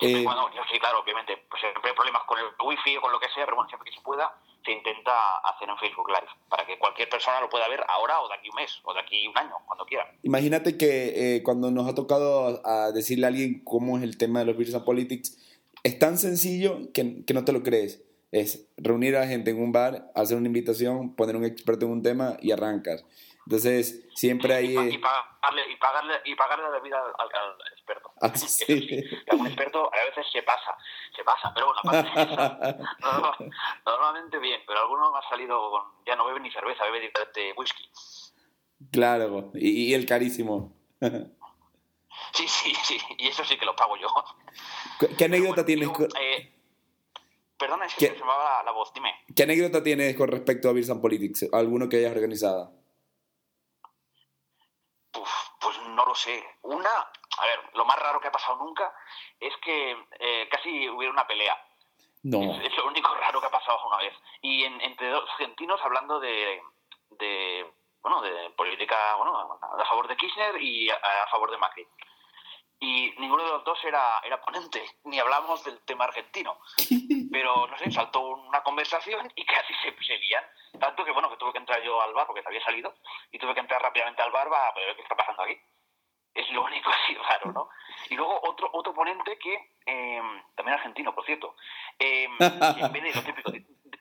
Eh, 0.00 0.24
bueno, 0.24 0.50
sí, 0.70 0.78
claro, 0.78 1.00
obviamente, 1.00 1.36
pues 1.48 1.60
siempre 1.60 1.88
hay 1.88 1.96
problemas 1.96 2.22
con 2.24 2.38
el 2.38 2.46
wifi 2.62 2.96
o 2.98 3.00
con 3.00 3.12
lo 3.12 3.18
que 3.18 3.28
sea, 3.30 3.44
pero 3.44 3.56
bueno, 3.56 3.68
siempre 3.68 3.90
que 3.90 3.96
se 3.96 4.02
pueda, 4.02 4.30
se 4.66 4.72
intenta 4.72 5.38
hacer 5.38 5.68
en 5.68 5.78
Facebook 5.78 6.08
Live, 6.08 6.28
para 6.50 6.66
que 6.66 6.78
cualquier 6.78 7.08
persona 7.08 7.40
lo 7.40 7.48
pueda 7.48 7.68
ver 7.68 7.80
ahora 7.88 8.20
o 8.20 8.28
de 8.28 8.34
aquí 8.34 8.50
un 8.50 8.56
mes, 8.56 8.70
o 8.84 8.92
de 8.92 9.00
aquí 9.00 9.26
un 9.26 9.38
año, 9.38 9.54
cuando 9.64 9.86
quiera. 9.86 10.12
Imagínate 10.22 10.76
que 10.76 11.36
eh, 11.36 11.42
cuando 11.42 11.70
nos 11.70 11.88
ha 11.88 11.94
tocado 11.94 12.60
a 12.66 12.90
decirle 12.92 13.26
a 13.26 13.28
alguien 13.28 13.62
cómo 13.64 13.96
es 13.96 14.02
el 14.02 14.18
tema 14.18 14.40
de 14.40 14.46
los 14.46 14.56
Business 14.56 14.82
Politics, 14.82 15.38
es 15.84 15.98
tan 15.98 16.18
sencillo 16.18 16.92
que, 16.92 17.24
que 17.24 17.32
no 17.32 17.44
te 17.44 17.52
lo 17.52 17.62
crees. 17.62 18.02
Es 18.32 18.66
reunir 18.76 19.16
a 19.16 19.20
la 19.20 19.28
gente 19.28 19.52
en 19.52 19.62
un 19.62 19.70
bar, 19.70 20.10
hacer 20.14 20.36
una 20.36 20.48
invitación, 20.48 21.14
poner 21.14 21.36
un 21.36 21.44
experto 21.44 21.86
en 21.86 21.92
un 21.92 22.02
tema 22.02 22.36
y 22.42 22.50
arrancas. 22.50 23.04
Entonces, 23.46 24.08
siempre 24.16 24.54
hay... 24.54 24.76
Y, 24.76 24.94
y, 24.94 24.98
pagarle, 24.98 25.70
y, 25.70 25.76
pagarle, 25.76 26.14
y 26.24 26.34
pagarle 26.34 26.68
la 26.68 26.80
vida 26.80 26.98
al, 26.98 27.28
experto. 27.72 28.10
Ah, 28.20 28.34
sí. 28.34 29.04
Un 29.30 29.46
experto 29.46 29.88
a 29.92 30.04
veces 30.04 30.26
se 30.32 30.42
pasa, 30.42 30.76
se 31.14 31.22
pasa, 31.22 31.52
pero 31.54 31.68
bueno, 31.68 31.80
normalmente 33.86 34.38
bien, 34.40 34.60
pero 34.66 34.80
algunos 34.80 35.12
ha 35.14 35.28
salido 35.28 35.70
con, 35.70 35.82
ya 36.04 36.16
no 36.16 36.26
bebe 36.26 36.40
ni 36.40 36.50
cerveza, 36.50 36.84
bebe 36.86 36.98
directamente 36.98 37.54
whisky. 37.56 37.88
Claro, 38.90 39.52
y, 39.54 39.94
el 39.94 40.06
carísimo. 40.06 40.74
sí, 42.32 42.48
sí, 42.48 42.74
sí, 42.82 42.98
y 43.18 43.28
eso 43.28 43.44
sí 43.44 43.56
que 43.56 43.64
lo 43.64 43.76
pago 43.76 43.96
yo. 43.96 44.08
¿Qué, 45.16 45.24
anécdota 45.24 45.64
tienes? 45.64 45.88
Eh, 46.20 46.52
perdona, 47.56 47.86
es 47.86 47.94
que 47.94 48.06
se 48.08 48.14
me 48.14 48.26
va 48.26 48.64
la, 48.64 48.72
voz, 48.72 48.92
dime. 48.92 49.14
¿Qué 49.36 49.44
anécdota 49.44 49.84
tienes 49.84 50.16
con 50.16 50.26
respecto 50.26 50.68
a 50.68 50.72
Beers 50.72 50.90
Politics? 51.00 51.46
¿Alguno 51.52 51.88
que 51.88 51.98
hayas 51.98 52.12
organizado? 52.12 52.85
No 55.88 56.04
lo 56.04 56.14
sé. 56.14 56.44
Una, 56.62 56.90
a 56.90 57.46
ver, 57.46 57.60
lo 57.74 57.84
más 57.84 57.98
raro 57.98 58.20
que 58.20 58.28
ha 58.28 58.32
pasado 58.32 58.56
nunca 58.56 58.94
es 59.40 59.56
que 59.58 59.96
eh, 60.18 60.48
casi 60.50 60.88
hubiera 60.88 61.12
una 61.12 61.26
pelea. 61.26 61.60
No. 62.22 62.60
Es, 62.60 62.76
lo 62.76 62.86
único 62.86 63.14
raro 63.20 63.40
que 63.40 63.46
ha 63.46 63.50
pasado 63.50 63.78
una 63.86 63.98
vez. 63.98 64.14
Y 64.42 64.64
entre 64.64 65.10
dos 65.10 65.28
argentinos 65.30 65.80
hablando 65.82 66.20
de, 66.20 66.62
de, 67.10 67.72
bueno, 68.02 68.20
de 68.22 68.50
política, 68.50 69.14
bueno, 69.16 69.58
a 69.62 69.84
favor 69.84 70.08
de 70.08 70.16
Kirchner 70.16 70.60
y 70.60 70.90
a, 70.90 71.26
favor 71.30 71.50
de 71.50 71.58
Macri. 71.58 71.86
Y 72.78 73.14
ninguno 73.18 73.42
de 73.42 73.50
los 73.50 73.64
dos 73.64 73.78
era, 73.84 74.20
era 74.24 74.40
ponente, 74.40 74.82
ni 75.04 75.18
hablamos 75.18 75.64
del 75.64 75.80
tema 75.80 76.04
argentino. 76.04 76.58
Pero, 77.32 77.66
no 77.66 77.78
sé, 77.78 77.90
saltó 77.90 78.20
una 78.20 78.62
conversación 78.62 79.32
y 79.34 79.44
casi 79.44 79.74
se, 79.74 79.90
se 80.04 80.78
Tanto 80.78 81.04
que, 81.04 81.12
bueno, 81.12 81.30
que 81.30 81.36
tuve 81.36 81.52
que 81.52 81.58
entrar 81.58 81.82
yo 81.82 82.00
al 82.00 82.14
bar 82.14 82.26
porque 82.26 82.42
había 82.46 82.62
salido 82.62 82.94
y 83.32 83.38
tuve 83.38 83.54
que 83.54 83.60
entrar 83.60 83.80
rápidamente 83.82 84.22
al 84.22 84.30
bar 84.30 84.48
para 84.48 84.74
ver 84.74 84.96
qué 84.96 85.02
está 85.02 85.16
pasando 85.16 85.42
aquí 85.42 85.58
es 86.36 86.50
lo 86.50 86.64
único 86.64 86.90
así 87.04 87.14
raro, 87.14 87.52
¿no? 87.52 87.68
Y 88.10 88.14
luego 88.14 88.38
otro 88.42 88.68
otro 88.72 88.94
ponente 88.94 89.38
que, 89.38 89.54
eh, 89.86 90.22
también 90.54 90.78
argentino, 90.78 91.14
por 91.14 91.24
cierto, 91.24 91.56
eh, 91.98 92.24
en 92.24 92.92
vez 92.92 93.02
de 93.02 93.14
lo 93.14 93.22
típico, 93.22 93.52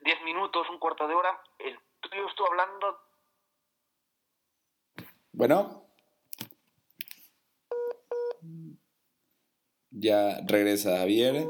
10 0.02 0.22
minutos, 0.24 0.70
un 0.70 0.80
cuarto 0.80 1.08
de 1.08 1.16
hora, 1.16 1.42
el 1.58 1.80
tío 2.12 2.28
estuvo 2.28 2.48
hablando... 2.48 3.00
Bueno. 5.32 5.85
Ya 9.98 10.42
regresa 10.46 10.98
Javier. 10.98 11.48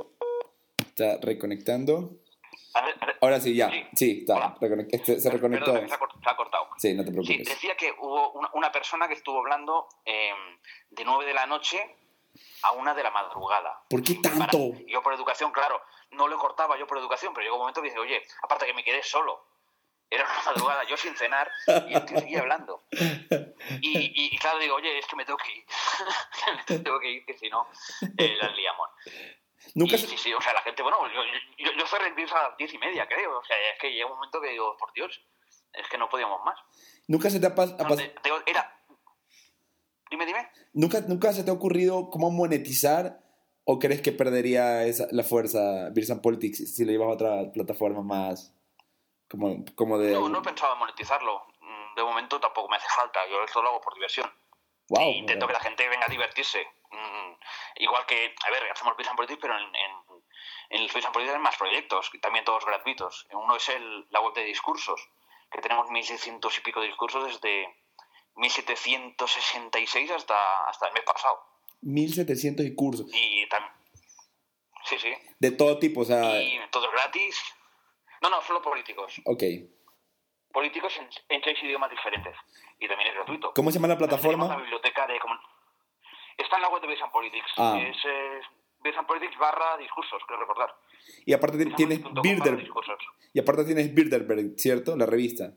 Está 0.77 1.17
reconectando. 1.21 2.11
Ahora 3.21 3.39
sí, 3.39 3.55
ya. 3.55 3.71
Sí, 3.95 4.19
está. 4.21 4.55
Este, 4.91 5.19
se 5.19 5.29
reconectó. 5.31 5.73
se, 5.75 5.93
ha 5.93 6.35
cortado. 6.35 6.67
Sí, 6.77 6.93
no 6.93 7.03
te 7.03 7.11
preocupes. 7.11 7.37
Sí, 7.37 7.43
decía 7.43 7.75
que 7.75 7.91
hubo 7.99 8.33
una, 8.53 8.71
persona 8.71 9.07
que 9.07 9.15
estuvo 9.15 9.39
hablando 9.39 9.87
em, 10.03 10.35
de 10.91 11.05
9 11.05 11.25
de 11.25 11.33
la 11.33 11.47
noche 11.47 11.79
a 12.63 12.73
una 12.73 12.93
de 12.93 13.01
la 13.01 13.11
madrugada. 13.11 13.81
¿Por 13.89 14.03
qué 14.03 14.15
tanto? 14.15 14.73
yo 14.87 15.01
por 15.01 15.13
educación, 15.13 15.51
claro, 15.51 15.81
no 16.11 16.27
le 16.27 16.35
cortaba 16.35 16.77
yo 16.77 16.85
por 16.85 16.97
educación, 16.97 17.33
pero 17.33 17.45
llegó 17.45 17.55
un 17.55 17.61
momento 17.61 17.81
que 17.81 17.87
dije, 17.87 17.99
oye, 17.99 18.21
aparte 18.43 18.65
que 18.65 18.73
me 18.73 18.83
quedé 18.83 19.01
solo. 19.01 19.54
Era 20.09 20.23
una 20.23 20.43
madrugada, 20.43 20.83
yo 20.87 20.95
sin 20.97 21.15
cenar, 21.15 21.49
y 21.87 21.93
el 21.93 22.05
tío 22.05 22.19
seguía 22.19 22.41
hablando. 22.41 22.83
Y, 23.81 24.37
claro, 24.37 24.59
digo, 24.59 24.75
oye, 24.75 24.99
es 24.99 25.07
que 25.07 25.15
me 25.15 25.25
tengo 25.25 25.37
que 25.37 25.51
ir. 25.51 25.65
tengo 26.83 26.99
que 26.99 27.11
ir, 27.11 27.25
que 27.25 27.33
si 27.33 27.49
no, 27.49 27.67
eh, 28.17 28.35
las 28.39 28.55
liamos. 28.55 28.89
Nunca 29.73 29.97
Sí, 29.97 30.15
sí, 30.17 30.33
o 30.33 30.41
sea, 30.41 30.53
la 30.53 30.61
gente, 30.61 30.83
bueno, 30.83 30.97
yo, 31.11 31.21
yo, 31.57 31.71
yo 31.77 31.87
cerré 31.87 32.07
el 32.07 32.29
a 32.31 32.49
las 32.49 32.57
diez 32.57 32.73
y 32.73 32.77
media, 32.77 33.07
creo. 33.07 33.39
O 33.39 33.43
sea, 33.43 33.57
es 33.73 33.79
que 33.79 33.91
llega 33.91 34.05
un 34.05 34.13
momento 34.13 34.39
que 34.39 34.49
digo, 34.49 34.77
por 34.77 34.93
Dios, 34.93 35.19
es 35.73 35.87
que 35.89 35.97
no 35.97 36.07
podíamos 36.07 36.43
más. 36.45 36.57
¿Nunca 37.07 37.29
se 37.29 37.39
te 37.39 37.47
ha 37.47 37.55
pasado...? 37.55 37.97
era... 38.45 38.71
Dime, 40.09 40.25
dime. 40.25 40.47
¿Nunca, 40.73 41.01
¿Nunca 41.01 41.33
se 41.33 41.43
te 41.43 41.49
ha 41.49 41.53
ocurrido 41.53 42.09
cómo 42.09 42.29
monetizar 42.29 43.19
o 43.63 43.79
crees 43.79 44.01
que 44.01 44.11
perdería 44.11 44.85
esa, 44.85 45.07
la 45.11 45.23
fuerza 45.23 45.89
Virsan 45.89 46.21
Politics 46.21 46.75
si 46.75 46.85
le 46.85 46.93
llevas 46.93 47.07
a 47.09 47.13
otra 47.13 47.51
plataforma 47.51 48.03
más 48.03 48.54
como, 49.29 49.63
como 49.75 49.97
de... 49.97 50.13
No, 50.13 50.29
no 50.29 50.39
he 50.39 50.41
pensado 50.41 50.73
en 50.73 50.79
monetizarlo. 50.79 51.45
Mm, 51.61 51.95
de 51.95 52.03
momento 52.03 52.39
tampoco 52.39 52.69
me 52.69 52.77
hace 52.77 52.87
falta. 52.89 53.19
Yo 53.29 53.43
esto 53.43 53.61
lo 53.61 53.69
hago 53.69 53.81
por 53.81 53.93
diversión. 53.93 54.31
Wow, 54.89 55.13
intento 55.13 55.47
que 55.47 55.53
la 55.53 55.59
gente 55.59 55.87
venga 55.89 56.05
a 56.05 56.09
divertirse. 56.09 56.67
Mm, 56.91 57.33
igual 57.77 58.05
que, 58.05 58.35
a 58.45 58.51
ver, 58.51 58.71
hacemos 58.71 58.95
Virsan 58.95 59.15
Politics, 59.15 59.39
pero 59.41 59.57
en, 59.57 59.75
en, 59.75 59.91
en 60.69 60.81
el 60.81 60.91
Virsan 60.93 61.11
Politics 61.11 61.35
hay 61.35 61.41
más 61.41 61.57
proyectos, 61.57 62.11
también 62.21 62.45
todos 62.45 62.65
gratuitos. 62.65 63.27
Uno 63.31 63.55
es 63.55 63.67
el, 63.69 64.07
la 64.11 64.21
web 64.21 64.33
de 64.33 64.43
discursos 64.43 65.09
que 65.51 65.61
tenemos 65.61 65.87
1.600 65.87 66.57
y 66.57 66.61
pico 66.61 66.81
de 66.81 66.87
discursos 66.87 67.25
desde 67.25 67.73
1766 68.35 70.11
hasta, 70.11 70.67
hasta 70.67 70.87
el 70.87 70.93
mes 70.93 71.03
pasado. 71.03 71.39
1.700 71.83 72.55
discursos. 72.57 73.07
Y 73.13 73.47
Sí, 74.85 74.99
sí. 74.99 75.13
De 75.39 75.51
todo 75.51 75.79
tipo, 75.79 76.01
o 76.01 76.05
sea... 76.05 76.41
Y 76.41 76.59
todo 76.69 76.91
gratis. 76.91 77.41
No, 78.21 78.29
no, 78.29 78.41
solo 78.41 78.61
políticos. 78.61 79.21
Ok. 79.25 79.43
Políticos 80.51 80.93
en, 80.97 81.09
en 81.29 81.43
seis 81.43 81.61
idiomas 81.63 81.89
diferentes. 81.89 82.35
Y 82.79 82.87
también 82.87 83.09
es 83.09 83.15
gratuito. 83.15 83.53
¿Cómo 83.53 83.71
se 83.71 83.77
llama 83.77 83.89
la 83.89 83.97
plataforma? 83.97 84.47
La 84.47 84.57
biblioteca 84.57 85.07
de... 85.07 85.19
Está 86.37 86.57
en 86.57 86.61
la 86.61 86.69
web 86.69 86.81
de 86.81 86.87
Base 86.87 87.03
Politics. 87.11 87.51
Ah. 87.57 87.77
Es 87.79 87.97
eh, 88.05 88.41
Politics 89.07 89.37
barra 89.37 89.77
discursos, 89.77 90.21
creo 90.27 90.39
recordar. 90.39 90.75
Y 91.25 91.33
aparte 91.33 91.57
tienes 91.57 92.01
Base.com 92.01 92.13
barra 92.13 92.21
Bilderberg. 92.21 92.69
Y 93.33 93.39
aparte 93.39 93.65
tienes 93.65 93.93
Bilderberg, 93.93 94.53
¿cierto? 94.57 94.95
La 94.95 95.05
revista. 95.05 95.51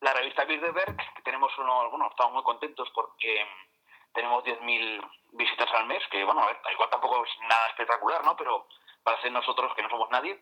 La 0.00 0.12
revista 0.14 0.44
Bilderberg, 0.44 0.96
que 0.96 1.22
tenemos 1.22 1.50
uno, 1.58 1.90
bueno, 1.90 2.08
estamos 2.10 2.34
muy 2.34 2.42
contentos 2.44 2.88
porque 2.94 3.44
mm, 3.44 4.12
tenemos 4.14 4.44
10.000 4.44 5.10
visitas 5.32 5.68
al 5.74 5.86
mes, 5.86 6.02
que 6.10 6.24
bueno, 6.24 6.42
a 6.42 6.46
ver, 6.46 6.56
igual 6.72 6.88
tampoco 6.90 7.24
es 7.24 7.30
nada 7.42 7.68
espectacular, 7.68 8.24
¿no? 8.24 8.36
Pero 8.36 8.66
para 9.02 9.20
ser 9.20 9.32
nosotros, 9.32 9.74
que 9.74 9.82
no 9.82 9.88
somos 9.88 10.08
nadie, 10.10 10.40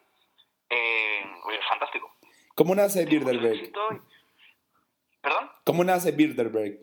eh, 0.71 1.21
es 1.53 1.67
fantástico. 1.69 2.15
¿Cómo 2.55 2.75
nace 2.75 3.05
Bilderberg? 3.05 3.73
¿Perdón? 5.21 5.53
¿Cómo 5.65 5.85
nace 5.85 6.13
Bilderberg? 6.13 6.79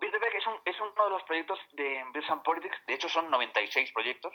Bilderberg 0.00 0.36
es, 0.36 0.46
un- 0.46 0.60
es 0.64 0.80
uno 0.80 1.04
de 1.04 1.10
los 1.10 1.22
proyectos 1.24 1.58
de 1.72 2.04
Bills 2.12 2.30
and 2.30 2.42
Politics, 2.42 2.76
de 2.86 2.94
hecho 2.94 3.08
son 3.08 3.30
96 3.30 3.92
proyectos, 3.92 4.32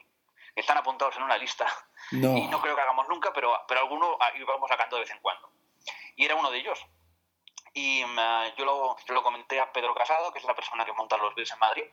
que 0.53 0.61
están 0.61 0.77
apuntados 0.77 1.15
en 1.17 1.23
una 1.23 1.37
lista 1.37 1.65
No. 2.11 2.35
y 2.37 2.47
no 2.47 2.61
creo 2.61 2.75
que 2.75 2.81
hagamos 2.81 3.07
nunca, 3.07 3.31
pero, 3.33 3.53
pero 3.67 3.81
alguno 3.81 4.17
vamos 4.47 4.69
sacando 4.69 4.95
de 4.97 5.03
vez 5.03 5.11
en 5.11 5.19
cuando. 5.19 5.49
Y 6.15 6.25
era 6.25 6.35
uno 6.35 6.49
de 6.51 6.57
ellos. 6.59 6.79
Y 7.73 8.03
mm, 8.03 8.19
ah, 8.19 8.47
yo, 8.57 8.65
lo, 8.65 8.95
yo 9.07 9.13
lo 9.13 9.23
comenté 9.23 9.59
a 9.59 9.71
Pedro 9.71 9.93
Casado, 9.93 10.31
que 10.33 10.39
es 10.39 10.45
la 10.45 10.55
persona 10.55 10.85
que 10.85 10.93
monta 10.93 11.17
los 11.17 11.33
Bills 11.35 11.51
en 11.53 11.59
Madrid. 11.59 11.83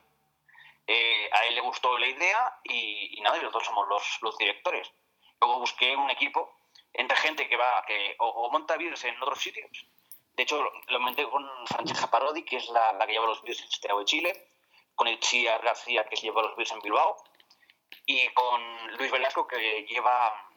Eh, 0.87 1.29
a 1.33 1.45
él 1.47 1.55
le 1.55 1.61
gustó 1.61 1.99
la 1.99 2.07
idea 2.07 2.59
y, 2.65 3.19
y 3.19 3.21
nada, 3.21 3.37
y 3.39 3.43
los 3.43 3.53
dos 3.53 3.65
somos 3.65 3.87
los, 3.89 4.19
los 4.23 4.39
directores. 4.39 4.91
Luego 5.41 5.61
busqué 5.61 5.95
un 5.97 6.11
equipo 6.11 6.53
entre 6.93 7.17
gente 7.19 7.49
que 7.49 7.57
va 7.57 7.85
que 7.87 8.17
o, 8.19 8.27
o 8.27 8.51
monta 8.51 8.77
Bills 8.77 9.05
en 9.05 9.21
otros 9.23 9.41
sitios. 9.41 9.71
De 10.35 10.43
hecho, 10.43 10.63
lo, 10.89 11.01
monté 11.01 11.29
con 11.29 11.49
Francesca 11.67 12.11
Parodi, 12.11 12.43
que 12.45 12.57
es 12.57 12.69
la, 12.69 12.93
la 12.93 13.07
que 13.07 13.13
lleva 13.13 13.27
los 13.27 13.43
Bills 13.43 13.61
en 13.63 13.71
Santiago 13.71 13.99
de 14.01 14.05
Chile, 14.05 14.49
con 14.95 15.09
Itziar 15.09 15.63
García, 15.63 16.05
que 16.05 16.17
lleva 16.17 16.43
los 16.43 16.57
Bills 16.57 16.73
en 16.73 16.81
Bilbao, 16.81 17.17
y 18.05 18.29
con 18.29 18.97
Luis 18.99 19.11
Velasco, 19.11 19.47
que 19.47 19.85
lleva 19.85 20.49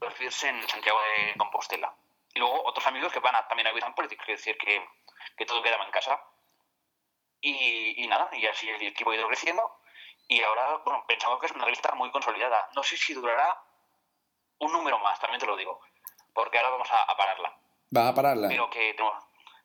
los 0.00 0.18
Bills 0.18 0.44
en 0.44 0.66
Santiago 0.68 0.98
de 1.00 1.34
Compostela. 1.36 1.94
Y 2.34 2.38
luego 2.38 2.62
otros 2.64 2.86
amigos 2.86 3.12
que 3.12 3.20
van 3.20 3.34
a- 3.36 3.46
también 3.48 3.66
a 3.66 3.70
and 3.70 3.94
Politics, 3.94 4.22
es 4.28 4.38
decir, 4.38 4.56
que, 4.56 4.82
que 5.36 5.44
todo 5.46 5.62
quedaba 5.62 5.84
en 5.84 5.90
casa. 5.90 6.18
Y, 7.40 8.02
y 8.02 8.06
nada, 8.06 8.30
y 8.32 8.46
así 8.46 8.68
el 8.70 8.80
equipo 8.82 9.10
ha 9.10 9.16
ido 9.16 9.26
creciendo. 9.28 9.78
Y 10.28 10.40
ahora, 10.42 10.76
bueno, 10.78 11.04
pensamos 11.06 11.38
que 11.40 11.46
es 11.46 11.52
una 11.52 11.64
revista 11.64 11.94
muy 11.94 12.10
consolidada. 12.10 12.70
No 12.74 12.82
sé 12.82 12.96
si 12.96 13.12
durará 13.12 13.60
un 14.58 14.72
número 14.72 14.98
más, 15.00 15.18
también 15.20 15.40
te 15.40 15.46
lo 15.46 15.56
digo, 15.56 15.80
porque 16.34 16.58
ahora 16.58 16.70
vamos 16.70 16.88
a, 16.90 17.02
a 17.02 17.16
pararla. 17.16 17.56
¿Vas 17.90 18.08
a 18.10 18.14
pararla? 18.14 18.48
Pero 18.48 18.70
que. 18.70 18.94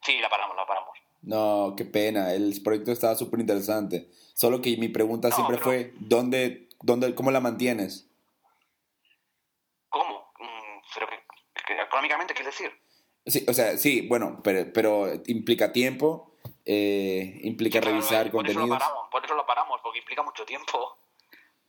Sí, 0.01 0.20
la 0.20 0.29
paramos, 0.29 0.56
la 0.56 0.65
paramos. 0.65 0.98
No, 1.22 1.74
qué 1.75 1.86
pena. 1.86 2.34
El 2.34 2.62
proyecto 2.63 2.91
estaba 2.91 3.15
súper 3.15 3.39
interesante. 3.39 4.10
Solo 4.34 4.62
que 4.62 4.77
mi 4.77 4.88
pregunta 4.89 5.29
No, 5.29 5.36
siempre 5.36 5.58
pero- 5.58 5.65
fue, 5.65 5.94
¿dónde, 6.00 6.70
dónde, 6.82 7.13
¿cómo 7.15 7.32
la 7.32 7.39
mantienes? 7.39 8.10
¿Cómo? 9.89 10.32
Mm, 10.39 10.82
Pero 10.94 11.08
que, 11.08 11.15
que 11.65 11.82
económicamente, 11.82 12.34
¿qué 12.34 12.41
es 12.41 12.46
decir? 12.48 12.72
Sí, 13.25 13.46
o 13.48 13.53
sea, 13.53 13.77
sí, 13.77 14.08
bueno, 14.08 14.39
pero, 14.44 14.72
pero 14.74 15.08
implica 15.27 15.74
tiempo, 15.74 16.32
eh, 16.65 17.39
implica 17.44 17.79
Claro, 17.82 17.96
revisar 17.98 18.32
por 18.32 18.46
Eso 18.48 18.60
lo 18.60 18.67
contenidos. 18.67 18.79
paramos, 18.79 19.10
por 19.10 19.25
eso 19.25 19.36
lo 19.36 19.46
paramos, 19.46 19.82
porque 19.82 20.00
implica 20.00 20.24
mucho 20.24 20.46
tiempo. 20.46 20.98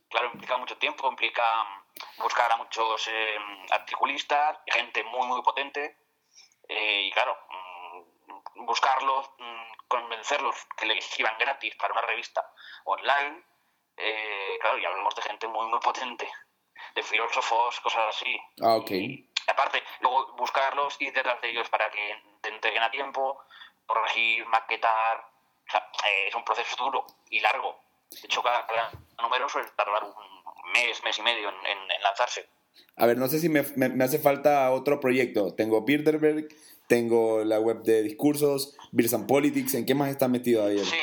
Claro, 0.09 0.31
implica 0.33 0.57
mucho 0.57 0.75
tiempo, 0.77 1.07
implica 1.07 1.43
mm, 1.43 1.88
buscar 2.17 2.51
a 2.51 2.57
muchos 2.57 3.07
eh, 3.07 3.37
articulistas, 3.71 4.57
gente 4.67 5.03
muy, 5.03 5.27
muy 5.27 5.41
potente. 5.41 5.97
eh, 6.67 7.01
y 7.07 7.11
claro, 7.11 7.35
mm, 7.49 8.65
buscarlos, 8.65 9.31
mm, 9.39 9.87
convencerlos 9.87 10.55
que 10.77 10.85
le 10.85 10.97
escriban 10.99 11.35
gratis 11.39 11.75
para 11.75 11.93
una 11.93 12.01
revista 12.03 12.45
online. 12.85 13.43
eh, 14.01 14.57
claro, 14.61 14.77
y 14.77 14.85
hablamos 14.85 15.13
de 15.15 15.21
gente 15.23 15.45
muy, 15.47 15.65
muy 15.67 15.79
potente, 15.79 16.31
de 16.95 17.03
filósofos, 17.03 17.79
cosas 17.81 18.15
así. 18.15 18.39
Ah, 18.63 18.75
ok. 18.75 18.91
Aparte, 19.47 19.83
luego 19.99 20.33
buscarlos 20.37 20.95
y 20.99 21.11
detrás 21.11 21.41
de 21.41 21.49
ellos 21.49 21.69
para 21.69 21.89
que 21.91 22.23
te 22.41 22.49
entreguen 22.49 22.83
a 22.83 22.91
tiempo, 22.91 23.43
corregir, 23.85 24.45
maquetar. 24.45 25.17
O 25.67 25.71
sea, 25.71 25.91
eh, 26.05 26.27
es 26.27 26.35
un 26.35 26.45
proceso 26.45 26.75
duro 26.81 27.05
y 27.29 27.39
largo. 27.41 27.77
De 28.09 28.19
hecho, 28.23 28.41
cada, 28.41 28.65
cada 28.67 28.91
número 29.21 29.49
suele 29.49 29.69
tardar 29.71 30.03
un 30.03 30.38
mes, 30.73 31.03
mes 31.03 31.17
y 31.17 31.21
medio 31.21 31.49
en, 31.49 31.55
en- 31.65 31.91
en 31.91 32.01
lanzarse. 32.03 32.47
A 32.95 33.05
ver, 33.05 33.17
no 33.17 33.27
sé 33.27 33.39
si 33.39 33.49
me, 33.49 33.63
me- 33.75 33.89
me 33.89 34.03
hace 34.03 34.19
falta 34.19 34.71
otro 34.71 34.99
proyecto. 34.99 35.53
Tengo 35.55 35.81
Bilderberg, 35.81 36.47
tengo 36.87 37.43
la 37.43 37.59
web 37.59 37.81
de 37.83 38.01
discursos, 38.03 38.77
Beers 38.91 39.13
and 39.13 39.27
Politics. 39.27 39.73
¿En 39.75 39.85
qué 39.85 39.95
más 39.95 40.09
está 40.09 40.27
metido 40.27 40.65
ahí? 40.65 40.79
Sí. 40.83 40.99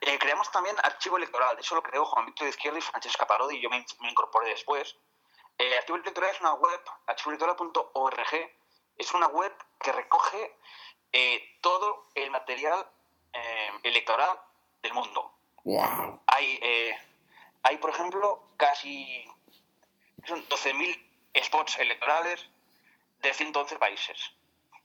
Eh, 0.00 0.18
creamos 0.18 0.50
también 0.52 0.76
archivo 0.82 1.16
electoral. 1.16 1.56
De 1.56 1.62
hecho, 1.62 1.74
lo 1.74 1.82
creó 1.82 2.04
Juan 2.04 2.26
Víctor 2.26 2.48
Izquierda 2.48 2.78
y 2.78 2.82
Francesca 2.82 3.26
Parodi 3.26 3.56
y 3.56 3.60
yo 3.62 3.68
me, 3.70 3.84
me 4.00 4.10
incorporé 4.10 4.48
después. 4.50 4.96
Eh, 5.58 5.76
archivo 5.76 5.98
electoral 5.98 6.30
es 6.32 6.40
una 6.40 6.54
web, 6.54 6.80
archivoelectoral.org, 7.06 8.50
es 8.96 9.12
una 9.14 9.26
web 9.28 9.52
que 9.80 9.90
recoge 9.92 10.54
eh, 11.12 11.42
todo 11.60 12.06
el 12.14 12.30
material 12.30 12.86
electoral 13.82 14.38
del 14.82 14.92
mundo. 14.94 15.32
¡Wow! 15.64 16.20
Hay, 16.26 16.58
hay 17.62 17.76
por 17.78 17.90
ejemplo, 17.90 18.50
casi 18.56 19.24
son 20.26 20.44
12.000 20.48 21.44
spots 21.44 21.78
electorales 21.78 22.48
de 23.22 23.32
111 23.32 23.76
países. 23.78 24.18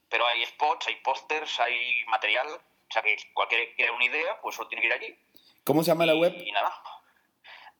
Pero 0.09 0.25
hay 0.27 0.45
spots, 0.45 0.87
hay 0.87 0.95
pósters, 0.97 1.59
hay 1.59 2.05
material. 2.05 2.47
O 2.47 2.93
sea 2.93 3.01
que 3.01 3.17
cualquiera 3.33 3.65
que 3.65 3.75
quiera 3.75 3.91
una 3.93 4.05
idea, 4.05 4.39
pues 4.41 4.55
solo 4.55 4.69
tiene 4.69 4.81
que 4.81 4.87
ir 4.87 4.93
allí. 4.93 5.19
¿Cómo 5.63 5.83
se 5.83 5.91
llama 5.91 6.05
la 6.05 6.15
web? 6.15 6.35
Y 6.45 6.51
nada. 6.51 6.73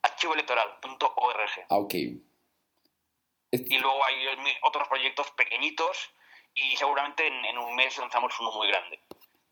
Archivoelectoral.org. 0.02 1.66
Ah, 1.70 1.78
ok. 1.78 1.94
Y 3.52 3.78
luego 3.78 4.04
hay 4.06 4.16
otros 4.64 4.88
proyectos 4.88 5.30
pequeñitos 5.32 6.10
y 6.56 6.76
seguramente 6.76 7.28
en, 7.28 7.46
en 7.46 7.58
un 7.58 7.76
mes 7.76 7.98
lanzamos 8.00 8.34
uno 8.40 8.52
muy 8.52 8.68
grande. 8.68 9.00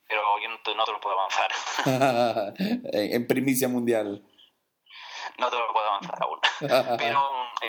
Pero 0.07 0.23
yo 0.41 0.49
no 0.49 0.59
te, 0.61 0.75
no 0.75 0.83
te 0.83 0.91
lo 0.91 0.99
puedo 0.99 1.19
avanzar. 1.19 1.51
en 2.93 3.27
primicia 3.27 3.67
mundial. 3.67 4.25
No 5.41 5.49
te 5.49 5.57
lo 5.57 5.73
puedo 5.73 5.85
avanzar 5.87 6.17
aún. 6.21 6.39
pero 6.97 7.19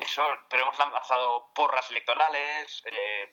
eso, 0.01 0.23
pero 0.49 0.63
hemos 0.63 0.79
lanzado 0.79 1.51
porras 1.55 1.91
electorales, 1.91 2.83
eh, 2.87 3.33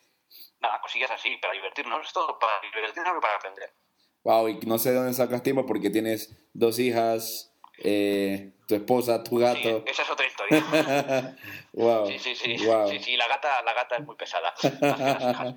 nada, 0.59 0.81
cosillas 0.81 1.11
así, 1.11 1.37
para 1.37 1.53
divertirnos. 1.53 2.05
Es 2.07 2.13
todo 2.13 2.39
para 2.39 2.53
divertirnos 2.61 3.13
y 3.17 3.21
para 3.21 3.35
aprender. 3.35 3.73
Wow, 4.23 4.49
y 4.49 4.59
no 4.65 4.77
sé 4.79 4.89
de 4.91 4.95
dónde 4.97 5.13
sacas 5.13 5.43
tiempo 5.43 5.65
porque 5.65 5.89
tienes 5.89 6.35
dos 6.53 6.77
hijas, 6.79 7.53
eh, 7.77 8.51
tu 8.67 8.75
esposa, 8.75 9.23
tu 9.23 9.37
Sí, 9.37 9.43
gato. 9.43 9.83
esa 9.85 10.01
es 10.03 10.09
otra 10.09 10.25
historia. 10.27 11.35
wow. 11.73 12.07
Sí, 12.07 12.19
sí, 12.19 12.35
sí. 12.35 12.65
Wow. 12.65 12.89
Sí, 12.89 12.99
sí, 12.99 13.15
la 13.17 13.27
gata, 13.27 13.61
la 13.63 13.73
gata 13.73 13.97
es 13.97 14.05
muy 14.05 14.15
pesada. 14.15 14.53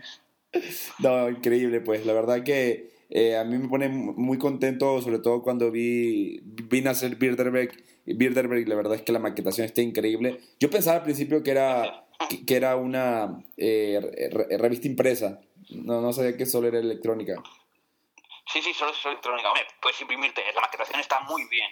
No, 0.99 1.31
increíble, 1.31 1.81
pues. 1.81 2.05
La 2.05 2.13
verdad 2.13 2.43
que 2.45 2.91
eh, 3.09 3.37
a 3.39 3.45
mí 3.45 3.57
me 3.57 3.69
pone 3.69 3.89
muy 3.89 4.39
contento, 4.39 5.01
sobre 5.01 5.19
todo 5.19 5.43
cuando 5.43 5.71
vi, 5.71 6.41
vi 6.43 6.83
nacer 6.83 7.17
Bilderberg. 7.17 7.73
Bilderberg, 8.07 8.67
la 8.69 8.75
verdad 8.75 8.95
es 8.95 9.03
que 9.03 9.13
la 9.13 9.19
maquetación 9.19 9.65
está 9.67 9.81
increíble. 9.81 10.41
Yo 10.59 10.71
pensaba 10.71 10.97
al 10.99 11.03
principio 11.05 11.43
que 11.43 11.51
era, 11.53 12.05
que, 12.47 12.57
era 12.57 12.77
una 12.77 13.43
eh, 13.57 14.31
re- 14.33 14.59
revista 14.59 14.87
impresa. 14.89 15.41
No, 15.71 16.01
no 16.01 16.13
sabía 16.13 16.37
que 16.37 16.47
solo 16.47 16.69
era 16.69 16.79
electrónica. 16.79 17.43
Sí, 18.53 18.61
sí, 18.61 18.73
solo 18.75 18.91
es 18.93 19.07
electrónica. 19.07 19.49
Hombre, 19.49 19.65
puedes 19.81 20.01
imprimirte. 20.01 20.43
La 20.55 20.61
maquetación 20.61 21.01
está 21.01 21.21
muy 21.21 21.43
bien. 21.49 21.71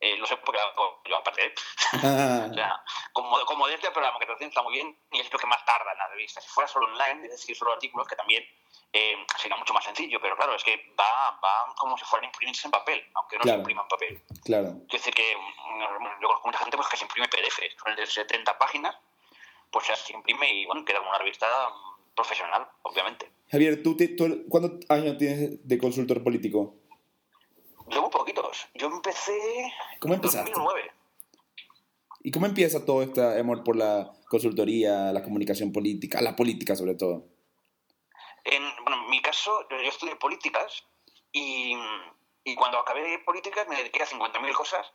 Eh, 0.00 0.16
lo 0.16 0.26
sé 0.26 0.38
la 0.54 0.62
hago 0.62 1.02
yo 1.08 1.16
aparte. 1.16 1.46
¿eh? 1.46 1.54
O 2.50 2.54
sea, 2.54 2.82
como, 3.12 3.38
como 3.46 3.66
desde, 3.66 3.88
pero 3.90 4.00
la 4.02 4.12
maquetación 4.12 4.48
está 4.48 4.62
muy 4.62 4.74
bien 4.74 4.96
y 5.10 5.20
es 5.20 5.32
lo 5.32 5.38
que 5.38 5.46
más 5.46 5.64
tarda 5.64 5.90
en 5.92 5.98
la 5.98 6.08
revista. 6.08 6.40
Si 6.40 6.48
fuera 6.48 6.68
solo 6.68 6.86
online, 6.86 7.24
es 7.26 7.32
decir, 7.32 7.56
solo 7.56 7.72
artículos, 7.72 8.06
que 8.06 8.14
también 8.16 8.44
eh, 8.92 9.16
sería 9.36 9.56
mucho 9.56 9.74
más 9.74 9.84
sencillo, 9.84 10.20
pero 10.20 10.36
claro, 10.36 10.54
es 10.54 10.62
que 10.64 10.94
va, 10.98 11.38
va 11.42 11.74
como 11.76 11.96
si 11.98 12.04
fueran 12.04 12.26
imprimirse 12.26 12.66
en 12.68 12.70
papel, 12.70 13.04
aunque 13.14 13.36
no 13.36 13.42
Claro. 13.42 13.56
se 13.56 13.60
imprima 13.60 13.82
en 13.82 13.88
papel. 13.88 14.22
claro. 14.44 14.68
Quiero 14.88 15.04
decir 15.04 15.14
que 15.14 15.36
mm, 15.36 16.22
yo 16.22 16.28
conozco 16.28 16.46
mucha 16.48 16.58
gente 16.58 16.76
pues, 16.76 16.88
que 16.88 16.96
se 16.96 17.04
imprime 17.04 17.28
PDF, 17.28 17.58
son 17.82 17.96
de 17.96 18.06
70 18.06 18.56
páginas, 18.58 18.96
pues 19.70 19.86
se 19.86 20.12
imprime 20.12 20.50
y 20.52 20.66
bueno, 20.66 20.84
queda 20.84 20.98
como 20.98 21.10
una 21.10 21.18
revista 21.18 21.46
mm, 21.68 22.14
profesional, 22.14 22.68
obviamente. 22.82 23.30
Javier, 23.50 23.82
¿tú, 23.82 23.96
te- 23.96 24.08
tú- 24.08 24.44
¿cuántos 24.48 24.88
años 24.90 25.18
tienes 25.18 25.66
de 25.66 25.78
consultor 25.78 26.22
político? 26.22 26.76
Yo 27.90 28.02
muy 28.02 28.10
poquitos. 28.10 28.68
Yo 28.74 28.88
empecé 28.88 29.72
¿Cómo 30.00 30.14
en 30.14 30.18
empezaste? 30.18 30.50
2009. 30.50 30.92
¿Y 32.24 32.30
cómo 32.30 32.46
empieza 32.46 32.84
todo 32.84 33.02
este 33.02 33.22
amor 33.38 33.62
por 33.62 33.76
la 33.76 34.10
consultoría, 34.28 35.12
la 35.12 35.22
comunicación 35.22 35.72
política, 35.72 36.20
la 36.20 36.36
política 36.36 36.74
sobre 36.74 36.94
todo? 36.94 37.24
En, 38.44 38.62
bueno, 38.82 39.04
en 39.04 39.10
mi 39.10 39.22
caso, 39.22 39.66
yo 39.70 39.76
estudié 39.76 40.16
políticas 40.16 40.84
y, 41.32 41.74
y 42.44 42.54
cuando 42.54 42.78
acabé 42.78 43.18
políticas 43.20 43.68
me 43.68 43.76
dediqué 43.76 44.02
a 44.02 44.06
50.000 44.06 44.52
cosas 44.52 44.86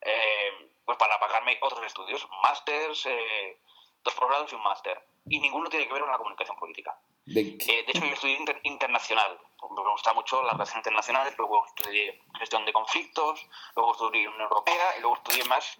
eh, 0.00 0.70
pues 0.84 0.98
para 0.98 1.18
pagarme 1.18 1.58
otros 1.62 1.84
estudios, 1.86 2.26
másters, 2.42 3.06
eh, 3.06 3.58
dos 4.04 4.14
posgrados 4.14 4.52
y 4.52 4.54
un 4.54 4.62
máster. 4.62 5.02
Y 5.26 5.40
ninguno 5.40 5.68
tiene 5.70 5.86
que 5.86 5.92
ver 5.92 6.02
con 6.02 6.10
la 6.12 6.18
comunicación 6.18 6.56
política. 6.58 6.96
¿De, 7.24 7.40
Eh, 7.40 7.56
de 7.66 7.86
hecho, 7.88 8.04
yo 8.04 8.12
estudié 8.12 8.36
inter- 8.36 8.60
internacional. 8.64 9.40
Me 9.70 9.90
gusta 9.90 10.12
mucho 10.12 10.42
las 10.42 10.52
relaciones 10.52 10.80
internacionales, 10.86 11.34
luego 11.38 11.64
estudié 11.66 12.20
gestión 12.38 12.66
de 12.66 12.72
conflictos, 12.74 13.46
luego 13.74 13.92
estudié 13.92 14.28
Unión 14.28 14.42
Europea 14.42 14.96
y 14.98 15.00
luego 15.00 15.16
estudié 15.16 15.42
más 15.44 15.78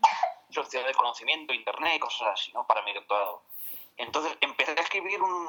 sociedad 0.51 0.87
de 0.87 0.95
conocimiento, 0.95 1.53
internet 1.53 1.97
y 1.97 1.99
cosas 1.99 2.29
así, 2.33 2.51
¿no? 2.53 2.67
Para 2.67 2.81
mi 2.83 2.95
doctorado. 2.95 3.43
Entonces 3.99 4.37
empecé 4.41 4.73
a 4.73 4.83
escribir 4.83 5.21
un, 5.23 5.49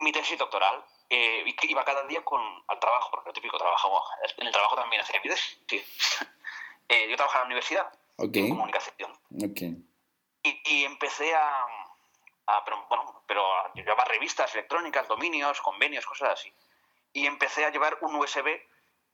mi 0.00 0.10
tesis 0.10 0.36
doctoral 0.36 0.84
eh, 1.08 1.44
y 1.46 1.54
que 1.54 1.68
iba 1.68 1.84
cada 1.84 2.02
día 2.08 2.24
con, 2.24 2.40
al 2.66 2.80
trabajo, 2.80 3.10
porque 3.12 3.28
lo 3.28 3.32
típico 3.32 3.56
trabajo, 3.56 4.04
en 4.38 4.46
el 4.48 4.52
trabajo 4.52 4.74
también 4.74 5.02
hacía 5.02 5.20
mi 5.22 5.30
tesis. 5.30 5.58
sí. 5.68 5.80
Eh, 6.86 7.08
yo 7.08 7.16
trabajaba 7.16 7.44
en 7.44 7.48
la 7.48 7.54
universidad, 7.54 7.92
Ok, 8.18 8.36
en 8.36 8.50
comunicación, 8.50 9.10
ok. 9.42 9.60
y, 10.42 10.60
y 10.66 10.84
empecé 10.84 11.34
a, 11.34 11.64
a- 12.46 12.64
pero, 12.64 12.84
bueno, 12.88 13.22
pero 13.26 13.44
a 13.60 13.72
llevar 13.74 14.08
revistas 14.08 14.52
electrónicas, 14.54 15.08
dominios, 15.08 15.60
convenios, 15.60 16.06
cosas 16.06 16.30
así. 16.30 16.52
Y 17.12 17.26
empecé 17.26 17.64
a 17.64 17.70
llevar 17.70 17.96
un 18.00 18.14
USB 18.16 18.60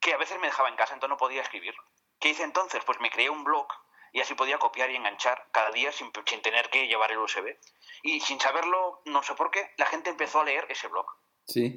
que 0.00 0.14
a 0.14 0.16
veces 0.16 0.38
me 0.40 0.46
dejaba 0.46 0.68
en 0.68 0.76
casa, 0.76 0.94
entonces 0.94 1.10
no 1.10 1.16
podía 1.18 1.42
escribir. 1.42 1.74
¿Qué 2.18 2.30
hice 2.30 2.42
entonces? 2.42 2.82
Pues 2.84 3.00
me 3.00 3.10
creé 3.10 3.28
un 3.30 3.44
blog 3.44 3.66
y 4.12 4.20
así 4.20 4.34
podía 4.34 4.58
copiar 4.58 4.90
y 4.90 4.96
enganchar 4.96 5.46
cada 5.52 5.70
día 5.70 5.92
sin, 5.92 6.10
sin 6.26 6.42
tener 6.42 6.68
que 6.70 6.86
llevar 6.86 7.12
el 7.12 7.18
USB. 7.18 7.56
Y 8.02 8.20
sin 8.20 8.40
saberlo, 8.40 9.02
no 9.04 9.22
sé 9.22 9.34
por 9.34 9.50
qué, 9.50 9.72
la 9.76 9.86
gente 9.86 10.10
empezó 10.10 10.40
a 10.40 10.44
leer 10.44 10.66
ese 10.70 10.88
blog. 10.88 11.06
Sí. 11.46 11.76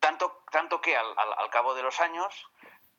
Tanto, 0.00 0.44
tanto 0.52 0.80
que 0.80 0.96
al, 0.96 1.06
al, 1.18 1.32
al 1.38 1.50
cabo 1.50 1.74
de 1.74 1.82
los 1.82 1.98
años, 2.00 2.32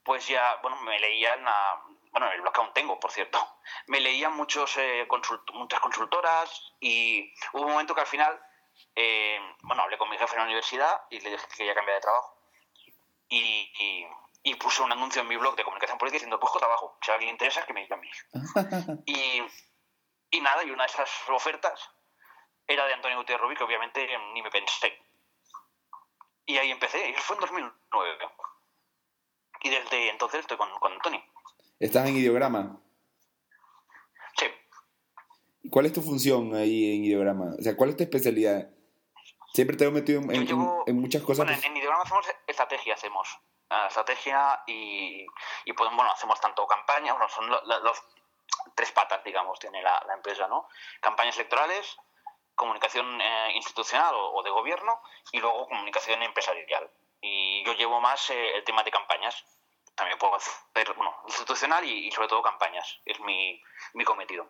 pues 0.04 0.28
ya, 0.28 0.58
bueno, 0.62 0.78
me 0.82 1.00
leían 1.00 1.48
a, 1.48 1.82
bueno, 2.20 2.32
el 2.34 2.42
blog 2.42 2.58
aún 2.58 2.74
tengo, 2.74 3.00
por 3.00 3.12
cierto, 3.12 3.40
me 3.88 4.00
leían 4.00 4.36
muchos, 4.36 4.76
eh, 4.78 5.06
consult- 5.08 5.52
muchas 5.54 5.80
consultoras 5.80 6.74
y 6.80 7.34
hubo 7.54 7.64
un 7.66 7.72
momento 7.72 7.94
que 7.94 8.02
al 8.02 8.08
final, 8.08 8.42
eh, 8.96 9.40
bueno, 9.62 9.84
hablé 9.84 9.98
con 9.98 10.10
mi 10.10 10.18
jefe 10.18 10.34
en 10.34 10.40
la 10.40 10.46
universidad 10.46 11.02
y 11.10 11.20
le 11.20 11.32
dije 11.32 11.48
que 11.50 11.58
quería 11.58 11.76
cambiar 11.76 11.98
de 11.98 12.02
trabajo. 12.02 12.34
Y, 13.30 13.72
y, 13.80 14.08
y 14.44 14.56
puse 14.56 14.82
un 14.82 14.92
anuncio 14.92 15.22
en 15.22 15.28
mi 15.28 15.36
blog 15.36 15.56
de 15.56 15.64
comunicación 15.64 15.98
política 15.98 16.16
diciendo, 16.18 16.40
busco 16.40 16.60
trabajo, 16.60 16.98
si 17.02 17.12
a 17.12 17.16
alguien 17.16 17.28
le 17.30 17.32
interesa, 17.34 17.66
que 17.66 17.74
me 17.74 17.88
llame. 17.88 18.10
y, 19.06 19.44
y 20.32 20.42
nada, 20.42 20.64
y 20.64 20.72
una 20.72 20.86
de 20.86 20.92
esas 20.92 21.10
ofertas 21.30 21.90
era 22.66 22.86
de 22.86 22.94
Antonio 22.94 23.18
Gutiérrez 23.18 23.42
Rubí, 23.44 23.56
que 23.56 23.64
obviamente 23.64 24.08
ni 24.34 24.42
me 24.42 24.50
pensé. 24.50 24.98
Y 26.46 26.58
ahí 26.58 26.72
empecé, 26.72 27.10
y 27.10 27.14
eso 27.14 27.22
fue 27.22 27.36
en 27.36 27.42
2009. 27.42 28.30
Y 29.62 29.70
desde 29.70 30.10
entonces 30.10 30.40
estoy 30.42 30.56
con, 30.58 30.70
con 30.80 30.98
Tony. 31.02 31.22
¿Estás 31.80 32.08
en 32.08 32.18
ideograma? 32.18 32.82
Sí, 34.38 34.46
¿Cuál 35.70 35.86
es 35.86 35.94
tu 35.94 36.02
función 36.02 36.56
ahí 36.56 36.96
en 36.96 37.06
ideograma? 37.06 37.56
O 37.60 37.62
sea, 37.62 37.76
¿cuál 37.76 37.92
es 37.92 37.98
tu 37.98 38.04
especialidad? 38.04 38.70
Siempre 39.54 39.78
te 39.78 39.86
he 39.86 39.92
metido 39.92 40.20
en, 40.20 40.96
muchas 41.00 41.22
cosas. 41.24 41.46
Bueno, 41.46 41.52
en, 41.54 41.58
pues- 41.60 41.66
en 41.66 41.78
Ideograma 41.78 42.04
hacemos 42.04 42.26
estrategia, 42.46 42.94
hacemos. 42.94 43.40
Ah, 43.70 43.88
estrategia 43.88 44.62
y, 44.68 45.26
y 45.66 45.74
pues, 45.74 45.90
bueno, 45.96 46.12
hacemos 46.12 46.40
tanto 46.40 46.66
campaña, 46.68 47.14
bueno, 47.14 47.28
son 47.28 47.50
los 47.50 48.04
tres 48.76 48.92
patas, 48.92 49.24
digamos, 49.24 49.60
tiene 49.60 49.82
la, 49.82 50.02
la 50.08 50.14
empresa, 50.14 50.48
¿no? 50.48 50.68
Campañas 51.02 51.36
electorales, 51.38 51.98
comunicación 52.56 53.20
eh, 53.20 53.52
institucional 53.56 54.16
o, 54.16 54.36
o 54.36 54.44
de 54.44 54.52
gobierno 54.52 55.02
y 55.32 55.40
luego 55.40 55.68
comunicación 55.68 56.22
empresarial. 56.24 56.90
Y 57.22 57.64
yo 57.66 57.74
llevo 57.74 58.00
más 58.00 58.30
eh, 58.30 58.56
el 58.56 58.64
tema 58.64 58.84
de 58.84 58.92
campañas. 58.92 59.44
También 59.98 60.18
puedo 60.20 60.36
hacer, 60.36 60.94
bueno, 60.96 61.12
institucional 61.28 61.84
y, 61.84 62.08
y 62.08 62.12
sobre 62.12 62.28
todo 62.28 62.42
campañas. 62.44 63.00
Es 63.04 63.20
mi, 63.22 63.60
mi 63.96 64.04
cometido. 64.06 64.50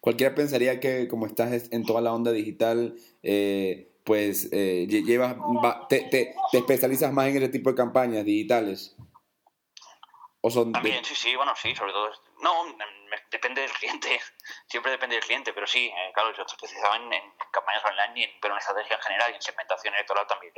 Cualquiera 0.00 0.34
pensaría 0.34 0.78
que 0.80 1.08
como 1.08 1.26
estás 1.26 1.50
es- 1.52 1.72
en 1.72 1.84
toda 1.84 2.00
la 2.02 2.12
onda 2.12 2.30
digital, 2.30 2.94
eh, 3.22 3.90
pues 4.04 4.50
eh, 4.52 4.86
lle- 4.86 5.02
llevas, 5.04 5.34
va- 5.64 5.88
te, 5.88 6.02
te- 6.10 6.34
te 6.52 6.58
especializas 6.58 7.10
más 7.10 7.26
en 7.28 7.38
ese 7.38 7.48
tipo 7.48 7.70
de 7.70 7.76
campañas 7.76 8.24
digitales. 8.24 8.94
O 10.42 10.50
son 10.50 10.72
de- 10.72 10.78
También, 10.78 11.04
sí, 11.06 11.14
sí, 11.14 11.34
bueno, 11.36 11.54
sí, 11.56 11.74
sobre 11.74 11.92
todo. 11.92 12.10
No, 12.42 12.64
me- 12.66 12.84
depende 13.30 13.62
del 13.62 13.70
cliente, 13.72 14.20
siempre 14.68 14.92
depende 14.92 15.16
del 15.16 15.24
cliente, 15.24 15.54
pero 15.54 15.66
sí, 15.66 15.86
eh, 15.86 16.10
claro, 16.12 16.34
yo 16.36 16.42
estoy 16.42 16.56
especializado 16.56 16.96
en, 16.96 17.10
en 17.14 17.22
campañas 17.50 17.82
online, 17.86 18.20
y 18.20 18.24
en- 18.24 18.40
pero 18.42 18.52
en 18.54 18.58
estrategia 18.58 18.96
en 18.96 19.02
general 19.02 19.32
y 19.32 19.34
en 19.36 19.42
segmentación 19.42 19.94
electoral 19.94 20.26
también. 20.26 20.52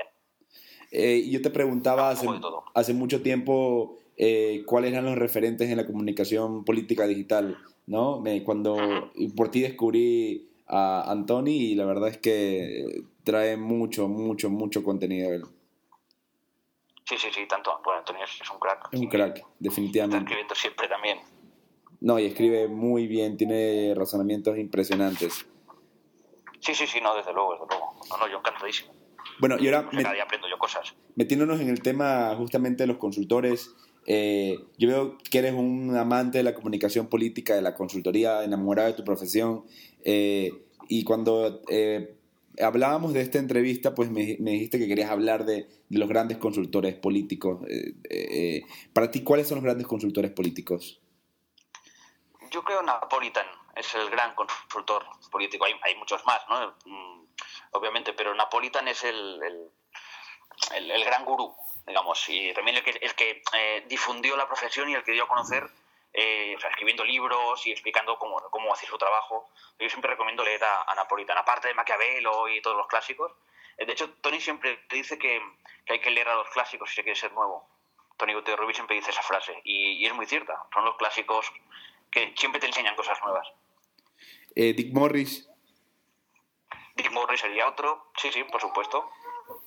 Eh, 0.90 1.28
yo 1.28 1.42
te 1.42 1.50
preguntaba 1.50 2.11
Un 2.11 2.42
hace, 2.74 2.94
mucho 2.94 3.22
tiempo 3.22 3.98
eh, 4.16 4.62
cuáles 4.66 4.92
eran 4.92 5.04
los 5.04 5.18
referentes 5.18 5.68
en 5.68 5.76
la 5.76 5.87
comunicación 5.87 6.64
política 6.64 7.06
digital, 7.06 7.59
¿no? 7.87 8.20
Me- 8.20 8.42
cuando 8.44 9.11
por 9.37 9.50
ti 9.50 9.61
descubrí 9.61 10.48
a 10.68 11.11
Antoni 11.11 11.56
y 11.56 11.74
la 11.74 11.85
verdad 11.85 12.09
es 12.09 12.18
que 12.18 13.02
trae 13.24 13.56
mucho, 13.56 14.09
mucho, 14.09 14.48
mucho 14.50 14.82
contenido 14.82 15.32
él. 15.32 15.42
Sí, 17.04 17.16
sí, 17.18 17.28
sí, 17.32 17.46
tanto. 17.48 17.70
Bueno, 17.85 18.00
Antonio 18.00 18.24
es, 18.24 18.50
un 18.50 18.59
crack. 18.59 18.88
Es 18.92 19.00
un 19.00 19.09
crack, 19.09 19.37
Está 19.37 19.48
definitivamente. 19.59 20.24
escribiendo 20.24 20.54
siempre 20.54 20.88
también. 20.88 21.18
No, 22.00 22.18
y 22.18 22.26
escribe 22.26 22.68
muy 22.68 23.06
bien, 23.06 23.37
tiene 23.37 23.94
razonamientos 23.94 24.59
impresionantes. 24.59 25.46
Sí, 26.61 26.74
sí, 26.74 26.87
sí, 26.87 26.98
no, 27.00 27.14
desde 27.14 27.32
luego, 27.32 27.52
desde 27.52 27.66
luego. 27.68 27.96
No, 28.11 28.16
no, 28.18 28.28
yo 28.28 28.38
encantadísimo. 28.38 28.92
Bueno, 29.38 29.57
y 29.59 29.66
ahora 29.66 29.88
cada 29.90 30.12
día 30.12 30.22
aprendo 30.22 30.49
yo 30.49 30.59
cosas. 30.59 30.94
metiéndonos 31.14 31.61
en 31.61 31.68
el 31.68 31.83
tema 31.83 32.35
justamente 32.37 32.83
de 32.83 32.87
los 32.87 32.96
consultores, 32.96 33.75
eh, 34.07 34.59
yo 34.79 34.88
veo 34.88 35.18
que 35.31 35.38
eres 35.38 35.53
un 35.53 35.96
amante 35.96 36.38
de 36.38 36.44
la 36.44 36.55
comunicación 36.55 37.09
política, 37.09 37.55
de 37.55 37.62
la 37.62 37.75
consultoría, 37.75 38.44
enamorado 38.44 38.88
de 38.88 38.94
tu 38.94 39.05
profesión, 39.05 39.64
eh, 40.05 40.53
y 40.88 41.05
cuando 41.05 41.62
eh, 41.68 42.16
hablábamos 42.62 43.12
de 43.12 43.20
esta 43.20 43.38
entrevista, 43.38 43.94
pues 43.94 44.11
me, 44.11 44.37
me 44.40 44.53
dijiste 44.53 44.79
que 44.79 44.87
querías 44.87 45.11
hablar 45.11 45.44
de, 45.44 45.68
de 45.88 45.99
los 45.99 46.09
grandes 46.09 46.38
consultores 46.38 46.94
políticos. 46.94 47.61
Eh, 47.68 48.62
para 48.92 49.11
ti, 49.11 49.22
¿cuáles 49.22 49.49
son 49.49 49.57
los 49.57 49.64
grandes 49.64 49.87
consultores 49.87 50.31
políticos? 50.31 51.01
Yo 52.51 52.62
creo 52.62 52.83
Napolitan 52.83 53.46
es 53.75 53.94
el 53.94 54.09
gran 54.11 54.35
consultor 54.35 55.05
político. 55.31 55.64
Hay, 55.64 55.72
hay 55.83 55.94
muchos 55.96 56.25
más, 56.25 56.40
¿no? 56.49 56.75
Obviamente, 57.72 58.12
pero 58.12 58.35
Napolitan 58.35 58.88
es 58.88 59.05
el, 59.05 59.70
el, 60.75 61.05
gran 61.05 61.25
gurú, 61.25 61.55
digamos, 61.87 62.29
y 62.29 62.53
también 62.55 62.79
el 62.79 62.83
que, 62.83 62.90
el 62.90 63.14
que 63.14 63.42
eh, 63.53 63.85
difundió 63.87 64.37
la 64.37 64.46
profesión 64.46 64.88
y 64.88 64.94
el 64.94 65.05
que 65.05 65.12
dio 65.12 65.25
a 65.25 65.29
conocer, 65.29 65.68
eh, 66.12 66.57
escribiendo 66.70 67.05
libros 67.05 67.66
y 67.66 67.72
explicando 67.72 68.18
cómo, 68.18 68.40
cómo 68.51 68.72
hacer 68.72 68.88
su 68.88 68.96
trabajo. 68.96 69.51
Yo 69.79 69.88
siempre 69.88 70.11
recomiendo 70.11 70.44
leer 70.44 70.62
a, 70.64 70.94
Napolitan, 70.94 71.37
aparte 71.37 71.68
de 71.68 71.75
Maquiavelo 71.75 72.49
y 72.49 72.62
todos 72.62 72.77
los 72.77 72.87
clásicos. 72.87 73.33
Eh, 73.77 73.85
De 73.85 73.92
hecho, 73.92 74.11
Tony 74.22 74.40
siempre 74.40 74.81
dice 74.90 75.18
que, 75.18 75.42
que 75.85 75.94
hay 75.94 76.01
que 76.01 76.11
leer 76.11 76.29
a 76.29 76.37
los 76.37 76.49
clásicos 76.49 76.88
si 76.88 76.96
se 76.96 77.03
quiere 77.03 77.18
ser 77.18 77.33
nuevo. 77.33 77.68
Tony 78.16 78.33
Gutiérrez 78.33 78.75
siempre 78.75 78.96
dice 78.96 79.11
esa 79.11 79.22
frase, 79.22 79.61
y, 79.64 80.07
es 80.07 80.14
muy 80.14 80.25
cierta. 80.25 80.64
Son 80.72 80.87
los 80.87 80.96
clásicos 80.96 81.53
que 82.11 82.33
siempre 82.35 82.61
te 82.61 82.66
enseñan 82.66 82.96
cosas 82.96 83.18
nuevas. 83.22 83.46
Dick 84.55 84.94
Morris. 84.94 85.46
Dick 86.96 87.12
Morris 87.12 87.40
sería 87.40 87.68
otro, 87.68 87.98
sí, 88.20 88.28
sí, 88.32 88.40
por 88.50 88.61
supuesto. 88.61 89.04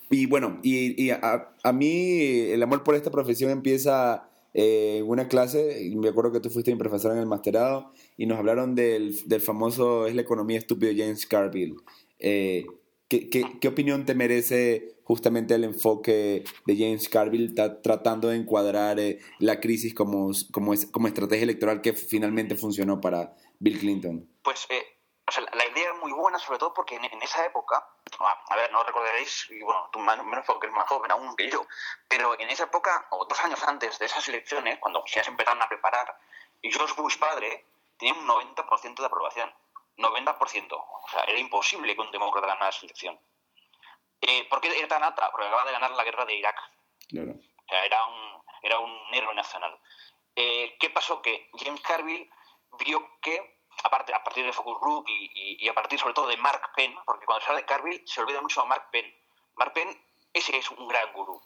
Y 0.09 0.25
bueno, 0.25 0.59
y, 0.63 1.01
y 1.01 1.11
a, 1.11 1.53
a 1.63 1.71
mí 1.73 2.21
el 2.51 2.61
amor 2.63 2.83
por 2.83 2.95
esta 2.95 3.11
profesión 3.11 3.51
empieza 3.51 4.29
eh, 4.53 4.97
en 4.99 5.07
una 5.09 5.27
clase, 5.27 5.91
me 5.95 6.09
acuerdo 6.09 6.31
que 6.31 6.39
tú 6.39 6.49
fuiste 6.49 6.71
mi 6.71 6.77
profesor 6.79 7.11
en 7.11 7.19
el 7.19 7.27
masterado, 7.27 7.91
y 8.17 8.25
nos 8.25 8.39
hablaron 8.39 8.73
del, 8.75 9.15
del 9.27 9.41
famoso 9.41 10.07
Es 10.07 10.15
la 10.15 10.21
economía 10.21 10.57
estúpida 10.57 10.89
de 10.91 10.97
James 11.03 11.25
Carville. 11.27 11.75
Eh, 12.17 12.65
¿qué, 13.07 13.29
qué, 13.29 13.43
qué 13.61 13.67
opinión 13.67 14.05
te 14.05 14.15
merece 14.15 14.95
justamente 15.03 15.53
el 15.55 15.63
enfoque 15.63 16.43
de 16.65 16.75
James 16.77 17.07
Carville 17.09 17.53
ta- 17.53 17.81
tratando 17.81 18.27
de 18.29 18.37
encuadrar 18.37 18.99
eh, 18.99 19.19
la 19.39 19.59
crisis 19.59 19.93
como, 19.93 20.31
como, 20.51 20.73
es- 20.73 20.87
como 20.87 21.07
estrategia 21.07 21.43
electoral 21.43 21.81
que 21.81 21.93
finalmente 21.93 22.55
funcionó 22.55 22.99
para 22.99 23.35
Bill 23.59 23.77
Clinton? 23.79 24.27
Pues, 24.43 24.65
eh, 24.69 24.81
o 25.29 25.31
sea, 25.31 25.43
la 25.53 25.65
idea 25.65 25.91
es 25.91 25.95
muy 25.99 26.11
buena, 26.11 26.37
sobre 26.39 26.59
todo 26.59 26.73
porque 26.73 26.95
en, 26.95 27.05
en 27.05 27.21
esa 27.21 27.45
época, 27.45 27.87
ah, 28.19 28.43
a 28.49 28.55
ver, 28.55 28.71
no 28.71 28.83
recordaréis, 28.83 29.47
y 29.49 29.61
bueno, 29.61 29.89
tú 29.91 29.99
más- 29.99 30.23
menos 30.25 30.45
porque 30.45 30.67
eres 30.67 30.75
más 30.77 30.87
joven 30.87 31.11
aún 31.11 31.35
que 31.35 31.49
yo, 31.49 31.65
pero 32.07 32.37
en 32.39 32.49
esa 32.49 32.63
época, 32.65 33.07
o 33.11 33.25
dos 33.25 33.39
años 33.43 33.63
antes 33.63 33.97
de 33.99 34.05
esas 34.07 34.27
elecciones, 34.27 34.77
cuando 34.79 35.03
ya 35.05 35.23
se 35.23 35.29
empezaron 35.29 35.61
a 35.61 35.69
preparar, 35.69 36.17
y 36.61 36.71
George 36.71 36.93
Bush 37.01 37.17
padre 37.17 37.65
tenía 37.97 38.13
un 38.13 38.27
90% 38.27 38.95
de 38.99 39.05
aprobación. 39.05 39.53
90%. 39.97 40.67
O 40.73 41.09
sea, 41.09 41.23
era 41.23 41.37
imposible 41.39 41.93
que 41.95 42.01
un 42.01 42.11
demócrata 42.11 42.47
ganara 42.47 42.69
esa 42.69 42.85
elección. 42.85 43.19
Eh, 44.21 44.47
¿Por 44.49 44.61
qué 44.61 44.77
era 44.77 44.87
tan 44.87 45.03
alta? 45.03 45.29
Porque 45.31 45.47
acaba 45.47 45.65
de 45.65 45.71
ganar 45.73 45.91
la 45.91 46.03
guerra 46.03 46.25
de 46.25 46.35
Irak. 46.35 46.55
Claro. 47.09 47.31
O 47.33 47.67
sea, 47.69 47.85
era 47.85 48.05
un, 48.07 48.43
era 48.61 48.79
un 48.79 48.97
héroe 49.13 49.33
nacional. 49.35 49.77
Eh, 50.35 50.77
¿Qué 50.79 50.89
pasó? 50.89 51.21
Que 51.21 51.49
James 51.53 51.81
Carville 51.81 52.29
vio 52.79 53.19
que, 53.21 53.58
aparte, 53.83 54.13
a 54.13 54.23
partir 54.23 54.45
de 54.45 54.53
Focus 54.53 54.79
Group 54.79 55.05
y, 55.07 55.31
y- 55.33 55.65
y 55.65 55.67
a 55.69 55.73
partir 55.73 55.99
sobre 55.99 56.13
todo 56.13 56.27
de 56.27 56.37
Mark 56.37 56.61
Penn, 56.75 56.95
porque 57.05 57.25
cuando 57.25 57.43
se 57.43 57.49
habla 57.51 57.61
de 57.61 57.65
Carville 57.67 58.03
se 58.05 58.21
olvida 58.21 58.41
mucho 58.41 58.61
a 58.61 58.65
Mark 58.65 58.89
Penn. 58.91 59.05
Mark 59.55 59.73
Penn, 59.73 59.89
ese 60.33 60.57
es 60.57 60.69
un 60.71 60.87
gran 60.87 61.11
gurú. 61.13 61.41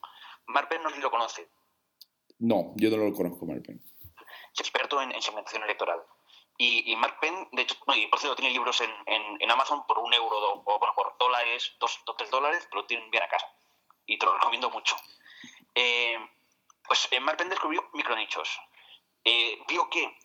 Mark 0.48 0.68
Penn 0.70 0.84
no 0.84 0.90
sé 0.90 0.96
si 0.96 1.02
lo 1.02 1.12
conoce, 1.12 1.48
No, 2.40 2.74
yo 2.76 2.90
no 2.90 2.98
lo 2.98 3.14
conozco, 3.14 3.46
Marpen. 3.46 3.82
es 4.54 4.60
experto 4.60 5.02
en, 5.02 5.12
en 5.14 5.22
segmentación 5.22 5.64
electoral. 5.64 6.04
Y, 6.58 6.96
Mark 6.98 7.18
Penn, 7.20 7.50
de 7.52 7.64
hecho, 7.64 7.76
y 7.96 8.06
por 8.08 8.20
cierto, 8.20 8.36
tiene 8.36 8.52
libros 8.52 8.80
en, 8.82 8.92
en, 9.08 9.52
Amazon 9.52 9.86
por 9.88 9.98
un 10.00 10.14
euro, 10.14 10.62
o 10.66 10.80
bueno, 10.80 10.94
por 10.96 11.18
dólares, 11.18 11.76
dos 11.80 12.00
o 12.06 12.16
tres 12.16 12.30
dólares, 12.30 12.66
pero 12.70 12.82
lo 12.82 12.88
tienen 12.88 13.10
bien 13.10 13.24
a 13.24 13.28
casa. 13.28 13.48
Y 14.06 14.18
te 14.20 14.26
lo 14.26 14.36
recomiendo 14.36 14.70
mucho. 14.70 14.96
Eh, 15.74 16.18
pues 16.88 17.08
eh, 17.12 17.20
Mark 17.20 17.38
Penn 17.38 17.50
descubrió 17.50 17.90
micronichos. 17.94 18.60
Eh, 19.24 19.60
vio 19.68 19.90
que 19.90 20.16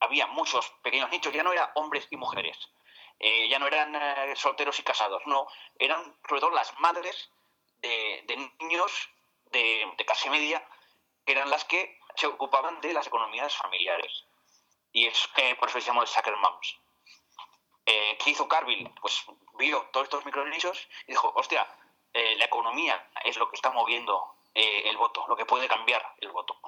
había 0.00 0.26
muchos 0.26 0.70
pequeños 0.82 1.10
nichos, 1.10 1.32
ya 1.32 1.42
no 1.42 1.52
eran 1.52 1.70
hombres 1.74 2.06
y 2.10 2.16
mujeres, 2.16 2.56
eh, 3.18 3.48
ya 3.48 3.58
no 3.58 3.66
eran 3.66 4.36
solteros 4.36 4.78
y 4.78 4.82
casados, 4.82 5.22
no, 5.26 5.46
eran 5.78 6.16
sobre 6.26 6.40
todo 6.40 6.50
las 6.50 6.78
madres 6.78 7.30
de, 7.82 8.50
niños 8.60 9.10
de, 9.46 9.94
clase 10.06 10.30
media, 10.30 10.66
eran 11.26 11.50
las 11.50 11.64
que 11.64 11.98
se 12.14 12.26
ocupaban 12.26 12.80
de 12.80 12.92
las 12.92 13.06
economías 13.06 13.54
familiares. 13.56 14.24
Y 14.92 15.06
es 15.06 15.28
que 15.34 15.54
por 15.54 15.68
eso 15.68 15.80
se 15.80 15.86
llamó 15.86 16.04
Sucker 16.04 16.36
Moms. 16.36 16.76
Eh, 17.86 18.18
¿Qué 18.22 18.30
hizo 18.30 18.48
Carville? 18.48 18.92
Pues 19.00 19.24
vio 19.54 19.82
todos 19.92 20.04
estos 20.04 20.24
micronichos 20.26 20.88
y 21.06 21.12
dijo, 21.12 21.32
hostia, 21.34 21.66
eh, 22.12 22.36
la 22.36 22.46
economía 22.46 23.10
es 23.24 23.36
lo 23.36 23.48
que 23.48 23.56
está 23.56 23.70
moviendo 23.70 24.34
eh, 24.54 24.88
el 24.88 24.96
voto, 24.96 25.24
lo 25.28 25.36
que 25.36 25.46
puede 25.46 25.68
cambiar 25.68 26.14
el 26.18 26.32
voto. 26.32 26.58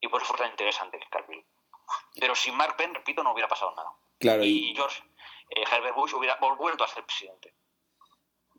Y 0.00 0.08
por 0.08 0.20
eso 0.20 0.30
fue 0.30 0.38
tan 0.38 0.50
interesante 0.50 0.98
Carville. 1.10 1.46
Pero 2.18 2.34
sin 2.34 2.56
Mark 2.56 2.76
Penn, 2.76 2.94
repito, 2.94 3.22
no 3.22 3.32
hubiera 3.32 3.48
pasado 3.48 3.74
nada. 3.74 3.90
Claro, 4.18 4.44
y, 4.44 4.74
George 4.74 5.02
Herbert 5.50 5.94
Bush 5.94 6.14
hubiera 6.14 6.36
vuelto 6.36 6.84
a 6.84 6.88
ser 6.88 7.04
presidente. 7.04 7.54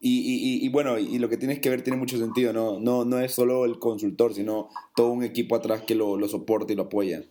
Y, 0.05 0.65
y, 0.65 0.69
bueno, 0.69 0.97
y 0.97 1.17
lo 1.17 1.29
que 1.29 1.37
tienes 1.37 1.61
que 1.61 1.69
ver 1.69 1.81
tiene 1.81 1.97
mucho 1.97 2.17
sentido, 2.17 2.51
¿no? 2.51 2.77
No, 2.77 3.05
no 3.05 3.19
es 3.19 3.33
solo 3.33 3.63
el 3.63 3.79
consultor, 3.79 4.33
sino 4.33 4.67
todo 4.97 5.07
un 5.07 5.23
equipo 5.23 5.55
atrás 5.55 5.83
que 5.83 5.95
lo, 5.95 6.17
lo 6.17 6.27
soporta 6.27 6.73
y 6.73 6.75
lo 6.75 6.83
apoya. 6.83 7.21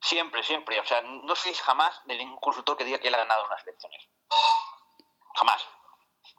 Siempre, 0.00 0.44
siempre. 0.44 0.78
O 0.78 0.84
sea, 0.84 1.02
no 1.02 1.34
sois 1.34 1.60
jamás 1.60 2.00
de 2.04 2.16
ningún 2.16 2.38
consultor 2.38 2.76
que 2.76 2.84
diga 2.84 2.98
que 2.98 3.08
él 3.08 3.14
ha 3.14 3.18
ganado 3.18 3.44
unas 3.46 3.60
elecciones. 3.64 4.08
Jamás. 5.34 5.66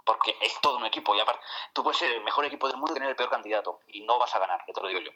Porque 0.05 0.37
es 0.39 0.61
todo 0.61 0.77
un 0.77 0.85
equipo. 0.85 1.13
Y 1.13 1.19
aparte, 1.19 1.43
tú 1.73 1.83
puedes 1.83 1.97
ser 1.97 2.11
el 2.11 2.23
mejor 2.23 2.45
equipo 2.45 2.67
del 2.67 2.77
mundo 2.77 2.93
y 2.93 2.93
tener 2.93 3.09
el 3.09 3.15
peor 3.17 3.29
candidato. 3.29 3.81
Y 3.87 4.05
no 4.05 4.17
vas 4.17 4.33
a 4.35 4.39
ganar, 4.39 4.63
que 4.65 4.71
te 4.71 4.81
lo 4.81 4.87
digo 4.87 5.01
yo. 5.01 5.11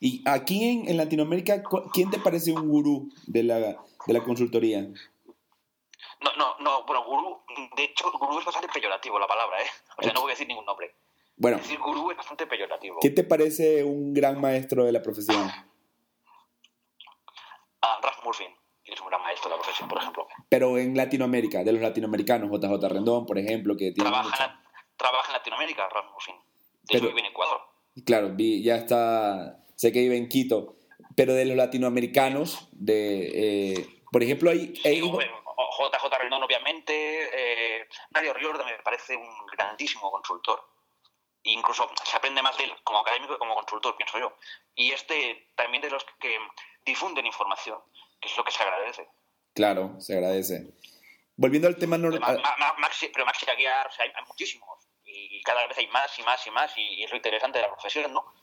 Y 0.00 0.22
aquí 0.26 0.64
en, 0.64 0.88
en 0.88 0.96
Latinoamérica, 0.96 1.62
¿quién 1.92 2.10
te 2.10 2.18
parece 2.18 2.52
un 2.52 2.68
gurú 2.68 3.10
de 3.26 3.42
la, 3.42 3.58
de 3.58 4.12
la 4.12 4.22
consultoría? 4.22 4.82
No, 4.82 6.30
no, 6.36 6.58
no. 6.60 6.84
Bueno, 6.86 7.04
gurú, 7.04 7.40
de 7.76 7.84
hecho, 7.84 8.10
gurú 8.12 8.38
es 8.38 8.44
bastante 8.44 8.68
peyorativo 8.72 9.18
la 9.18 9.26
palabra, 9.26 9.60
¿eh? 9.60 9.66
O 9.98 10.02
sea, 10.02 10.12
no 10.12 10.22
voy 10.22 10.30
a 10.30 10.34
decir 10.34 10.46
ningún 10.46 10.64
nombre. 10.64 10.94
Bueno. 11.36 11.58
Decir 11.58 11.78
gurú 11.78 12.10
es 12.10 12.16
bastante 12.16 12.46
peyorativo. 12.46 12.98
¿Qué 13.00 13.10
te 13.10 13.24
parece 13.24 13.84
un 13.84 14.14
gran 14.14 14.40
maestro 14.40 14.84
de 14.84 14.92
la 14.92 15.02
profesión? 15.02 15.50
a 17.80 18.00
Ralph 18.02 18.24
Murphy, 18.24 18.46
que 18.84 18.92
es 18.92 19.00
un 19.00 19.08
gran 19.08 19.22
maestro 19.22 19.50
de 19.50 19.56
la 19.56 19.62
profesión, 19.62 19.88
por 19.88 19.98
ejemplo. 19.98 20.26
Pero 20.48 20.78
en 20.78 20.96
Latinoamérica, 20.96 21.64
de 21.64 21.72
los 21.72 21.82
latinoamericanos, 21.82 22.50
JJ 22.50 22.88
Rendón, 22.88 23.26
por 23.26 23.38
ejemplo, 23.38 23.76
que 23.76 23.92
tiene. 23.92 24.10
Trabaja, 24.10 24.44
en, 24.44 24.96
trabaja 24.96 25.28
en 25.28 25.32
Latinoamérica, 25.34 25.88
Ralph 25.88 26.10
Murphy. 26.12 26.32
De 26.82 26.98
hecho, 26.98 27.08
vive 27.08 27.20
en 27.20 27.26
Ecuador. 27.26 27.60
Claro, 28.04 28.34
ya 28.36 28.76
está. 28.76 29.64
Sé 29.76 29.92
que 29.92 30.00
vive 30.00 30.16
en 30.16 30.28
Quito. 30.28 30.76
Pero 31.16 31.34
de 31.34 31.44
los 31.44 31.56
latinoamericanos, 31.56 32.68
de. 32.72 33.72
Eh, 33.72 34.02
por 34.10 34.22
ejemplo, 34.22 34.50
hay. 34.50 34.74
hay... 34.84 35.00
JJ 35.00 36.18
Rendón, 36.18 36.42
obviamente. 36.42 36.92
Eh, 36.92 37.88
Mario 38.10 38.34
Riorda 38.34 38.64
me 38.64 38.82
parece 38.82 39.16
un 39.16 39.28
grandísimo 39.52 40.10
consultor 40.10 40.60
incluso 41.52 41.90
se 42.04 42.16
aprende 42.16 42.42
más 42.42 42.56
de 42.58 42.64
él 42.64 42.72
como 42.84 43.00
académico 43.00 43.34
que 43.34 43.38
como 43.38 43.54
consultor, 43.54 43.96
pienso 43.96 44.18
yo. 44.18 44.36
Y 44.74 44.92
este 44.92 45.48
también 45.56 45.82
de 45.82 45.90
los 45.90 46.04
que 46.20 46.38
difunden 46.84 47.26
información, 47.26 47.78
que 48.20 48.28
es 48.28 48.36
lo 48.36 48.44
que 48.44 48.52
se 48.52 48.62
agradece. 48.62 49.08
Claro, 49.54 50.00
se 50.00 50.14
agradece. 50.14 50.74
Volviendo 51.36 51.68
al 51.68 51.76
tema 51.76 51.98
normal. 51.98 52.42
pero 53.12 53.26
Maxi 53.26 53.50
Aguiar, 53.50 53.86
o 53.86 53.92
sea, 53.92 54.04
hay, 54.04 54.12
muchísimos. 54.26 54.77
Y 55.30 55.42
cada 55.42 55.66
vez 55.66 55.76
hay 55.78 55.86
más 55.88 56.18
y 56.18 56.22
más 56.22 56.46
y 56.46 56.50
más. 56.50 56.72
Y, 56.76 57.02
es 57.02 57.10
lo 57.10 57.16
interesante 57.16 57.58
de 57.58 57.62
la 57.62 57.72
profesión, 57.72 58.12
¿no? 58.12 58.34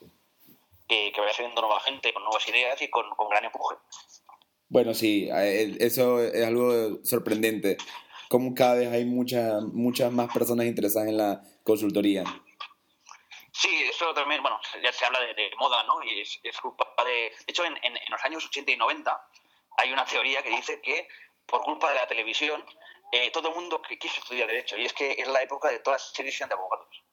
Que, 0.88 1.12
que 1.12 1.22
vaya 1.22 1.34
saliendo 1.34 1.62
nueva 1.62 1.80
gente 1.80 2.14
con 2.14 2.24
nuevas 2.24 2.48
ideas 2.48 2.82
y 2.82 2.90
con, 2.90 3.10
con 3.16 3.30
gran 3.30 3.46
empuje. 3.46 3.76
Bueno, 4.68 4.94
sí, 4.94 5.30
eso 5.32 6.22
es 6.22 6.46
algo 6.46 7.04
sorprendente. 7.04 7.78
Como 8.30 8.54
cada 8.54 8.76
vez 8.76 8.92
hay 8.92 9.06
muchas 9.06 9.62
muchas 9.64 10.12
más 10.12 10.34
personas 10.34 10.66
interesadas 10.66 11.10
en 11.10 11.18
la 11.18 11.42
consultoría. 11.64 12.24
Sí, 13.52 13.70
eso 13.90 14.14
también, 14.14 14.42
bueno, 14.42 14.60
ya 14.84 14.92
se 14.92 15.06
habla 15.06 15.20
de, 15.22 15.50
moda, 15.58 15.84
¿no? 15.84 16.04
Y 16.04 16.20
es, 16.20 16.60
culpa 16.62 16.86
de... 17.06 17.12
De 17.12 17.32
hecho, 17.48 17.64
en, 17.64 17.78
en, 17.84 17.94
los 18.10 18.24
años 18.26 18.46
80 18.46 18.72
y 18.72 18.76
90 18.76 19.30
hay 19.78 19.94
una 19.94 20.04
teoría 20.04 20.44
que 20.44 20.50
dice 20.50 20.82
que 20.82 21.08
por 21.46 21.62
culpa 21.62 21.90
de 21.90 21.96
la 21.96 22.08
televisión 22.08 22.66
eh, 23.16 23.32
todo 23.32 23.50
el 23.50 23.56
mundo 23.56 23.82
quiso 24.00 24.20
estudiar 24.20 24.48
Derecho. 24.48 24.78
Y 24.78 24.86
es 24.86 24.94
que 24.94 25.12
es 25.12 25.28
la 25.28 25.42
época 25.42 25.70
de 25.70 25.80
todas 25.80 26.02
las 26.02 26.12
series 26.14 26.38
de 26.38 26.54
abogados. 26.54 27.04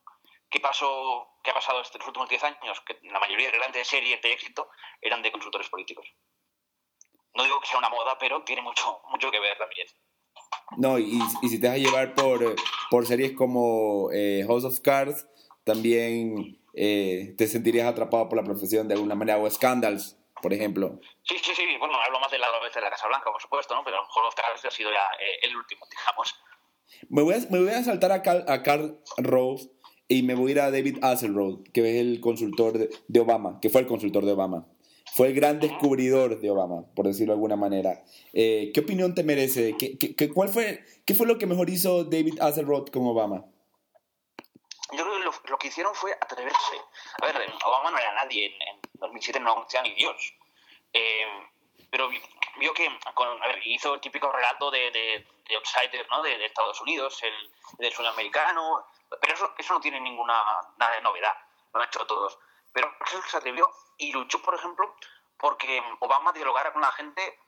¿Qué, 0.51 0.61
pasó, 0.61 1.39
¿Qué 1.43 1.51
ha 1.51 1.55
pasado 1.55 1.81
estos 1.81 2.07
últimos 2.07 2.29
10 2.29 2.45
años? 2.45 2.81
Que 2.87 2.99
la 3.05 3.19
mayoría 3.19 3.51
de 3.51 3.59
grandes 3.59 3.89
series 3.89 4.21
de 4.21 4.33
éxito 4.33 4.69
eran 5.01 5.23
de 5.23 5.33
consultores 5.33 5.69
políticos. 5.69 6.07
No 7.35 7.45
digo 7.45 7.61
que 7.61 7.69
sea 7.69 7.79
una 7.79 7.89
moda, 7.89 8.19
pero 8.19 8.43
tiene 8.45 8.61
mucho, 8.61 9.01
mucho 9.11 9.31
que 9.31 9.41
ver 9.41 9.57
también. 9.57 9.87
No, 10.77 10.99
y, 10.99 11.19
y 11.43 11.49
si 11.49 11.61
te 11.61 11.69
vas 11.69 11.77
a 11.77 11.79
llevar 11.79 12.15
por, 12.15 12.55
por 12.91 13.07
series 13.07 13.33
como 13.33 14.11
eh, 14.13 14.45
House 14.47 14.65
of 14.65 14.81
Cards, 14.81 15.27
también 15.65 16.61
eh, 16.75 17.35
te 17.37 17.47
sentirías 17.47 17.87
atrapado 17.87 18.29
por 18.29 18.37
la 18.37 18.45
profesión 18.45 18.89
de 18.89 18.95
alguna 18.95 19.15
manera, 19.15 19.39
o 19.39 19.49
Scandals, 19.51 20.19
por 20.43 20.53
ejemplo. 20.53 21.01
Sí, 21.23 21.37
sí, 21.43 21.55
sí, 21.55 21.65
bueno, 21.79 21.95
hablo 22.05 22.21
más 22.21 22.31
de 22.31 22.39
la 22.39 22.49
de 22.49 22.81
la 22.81 22.91
Casa 22.91 23.07
Blanca, 23.07 23.31
por 23.31 23.41
supuesto, 23.41 23.75
¿no? 23.75 23.85
pero 23.85 23.97
a 23.97 24.01
lo 24.01 24.07
mejor 24.07 24.25
ha 24.27 24.71
sido 24.71 24.91
ya 24.91 25.07
eh, 25.21 25.39
el 25.43 25.57
último, 25.57 25.87
digamos. 25.89 26.35
Me 27.09 27.23
voy 27.23 27.35
a, 27.35 27.39
me 27.51 27.61
voy 27.61 27.71
a 27.71 27.83
saltar 27.83 28.13
a 28.13 28.23
Carl, 28.23 28.45
a 28.49 28.63
Carl 28.63 29.01
Rose 29.19 29.71
y 30.09 30.23
me 30.23 30.35
voy 30.35 30.51
a 30.51 30.53
ir 30.53 30.61
a 30.61 30.71
David 30.71 30.99
Axelrod, 31.03 31.63
que 31.73 31.81
es 31.81 32.01
el 32.01 32.21
consultor 32.21 32.75
de, 32.77 33.21
Obama, 33.21 33.59
que 33.63 33.71
fue 33.71 33.81
el 33.81 33.87
consultor 33.87 34.27
de 34.27 34.33
Obama. 34.33 34.67
Fue 35.15 35.29
el 35.29 35.35
gran 35.35 35.61
descubridor 35.61 36.41
de 36.41 36.51
Obama, 36.51 36.85
por 36.95 37.07
decirlo 37.07 37.33
de 37.33 37.37
alguna 37.37 37.57
manera. 37.57 38.03
Eh, 38.33 38.71
¿Qué 38.75 38.81
opinión 38.81 39.15
te 39.15 39.25
merece? 39.25 39.77
¿Qué, 39.79 39.97
qué, 39.99 40.29
cuál 40.31 40.49
fue, 40.49 40.85
¿Qué 41.07 41.15
fue 41.15 41.27
lo 41.27 41.39
que 41.39 41.47
mejor 41.47 41.71
hizo 41.71 42.05
David 42.05 42.41
Axelrod 42.41 42.89
con 42.89 43.07
Obama? 43.07 43.45
yo 44.93 45.05
creo 45.05 45.19
que 45.19 45.51
lo, 45.51 45.59
que 45.59 45.69
hicieron 45.69 45.95
fue 45.95 46.13
atreverse. 46.13 46.77
A 47.21 47.27
ver, 47.27 47.37
Obama 47.65 47.91
no 47.91 47.99
era 47.99 48.15
nadie, 48.15 48.47
en, 48.47 48.81
2007 49.03 49.41
no 49.41 49.55
conocía 49.55 49.83
ni 49.83 49.95
Dios. 49.95 50.35
Eh, 50.93 51.49
pero 51.91 52.09
vio 52.09 52.73
que, 52.75 52.87
a 52.87 53.47
ver, 53.49 53.61
hizo 53.67 53.95
el 53.95 54.01
típico 54.01 54.33
relato 54.33 54.71
de, 54.71 54.91
de, 54.91 55.27
de 55.47 55.57
outsider, 55.57 56.09
¿no? 56.11 56.23
De, 56.23 56.45
Estados 56.45 56.81
Unidos, 56.81 57.23
el, 57.23 57.53
del 57.79 57.93
sueño 57.93 58.11
americano, 58.11 58.87
pero 59.21 59.35
eso, 59.35 59.55
eso 59.59 59.75
no 59.75 59.81
tiene 59.81 60.01
ninguna 60.01 60.43
nada 60.79 60.95
de 60.95 61.03
novedad, 61.03 61.35
lo 61.73 61.81
han 61.81 61.87
hecho 61.87 62.07
todos. 62.07 62.39
Pero 62.73 62.95
se 63.29 63.37
atrevió 63.37 63.69
y 63.99 64.13
luchó, 64.13 64.41
por 64.41 64.55
ejemplo, 64.55 64.97
porque 65.37 65.83
Obama 66.01 66.33
dialogara 66.33 66.73
con 66.73 66.83
la 66.83 66.93
gente 66.93 67.39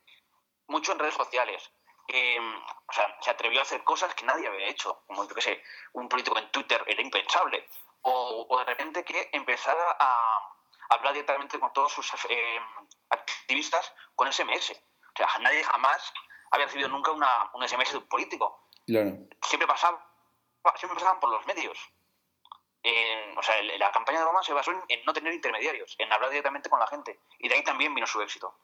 mucho 0.66 0.92
en 0.92 0.98
redes 0.98 1.14
sociales. 1.14 1.70
Eh, 2.08 2.38
o 2.38 2.92
sea, 2.92 3.16
se 3.20 3.30
atrevió 3.30 3.60
a 3.60 3.62
hacer 3.62 3.82
cosas 3.82 4.14
que 4.14 4.26
nadie 4.26 4.46
había 4.46 4.68
hecho, 4.68 5.02
como 5.06 5.26
yo 5.26 5.34
que 5.34 5.40
sé, 5.40 5.62
un 5.94 6.08
político 6.08 6.38
en 6.38 6.50
Twitter 6.50 6.82
era 6.86 7.00
impensable, 7.00 7.66
o, 8.02 8.58
de 8.58 8.64
repente 8.64 9.04
que 9.04 9.30
empezara 9.32 9.96
a 9.98 10.53
hablar 10.90 11.12
directamente 11.12 11.58
con 11.58 11.72
todos 11.72 11.92
sus 11.92 12.12
eh, 12.28 12.58
activistas 13.10 13.92
con 14.14 14.32
SMS. 14.32 14.72
O 14.72 15.16
sea, 15.16 15.28
nadie 15.40 15.62
jamás 15.62 16.12
había 16.50 16.66
recibido 16.66 16.88
nunca 16.88 17.10
una, 17.12 17.28
un 17.54 17.66
SMS 17.66 17.92
de 17.92 17.98
un 17.98 18.08
político. 18.08 18.68
Siempre, 18.86 19.66
pasaba, 19.66 20.04
siempre 20.76 20.98
pasaban 20.98 21.20
por 21.20 21.30
los 21.30 21.46
medios. 21.46 21.78
o 23.36 23.42
sea, 23.42 23.62
la 23.78 23.90
campaña 23.92 24.18
de 24.18 24.24
Obama 24.24 24.42
se 24.42 24.52
basó 24.52 24.72
en 24.88 25.04
no 25.04 25.12
tener 25.12 25.32
intermediarios, 25.32 25.96
en 25.98 26.12
hablar 26.12 26.30
directamente 26.30 26.68
con 26.68 26.80
la 26.80 26.86
gente. 26.86 27.18
Y 27.38 27.48
de 27.48 27.54
ahí 27.54 27.64
también 27.64 27.94
vino 27.94 28.06
su 28.06 28.20
éxito. 28.20 28.54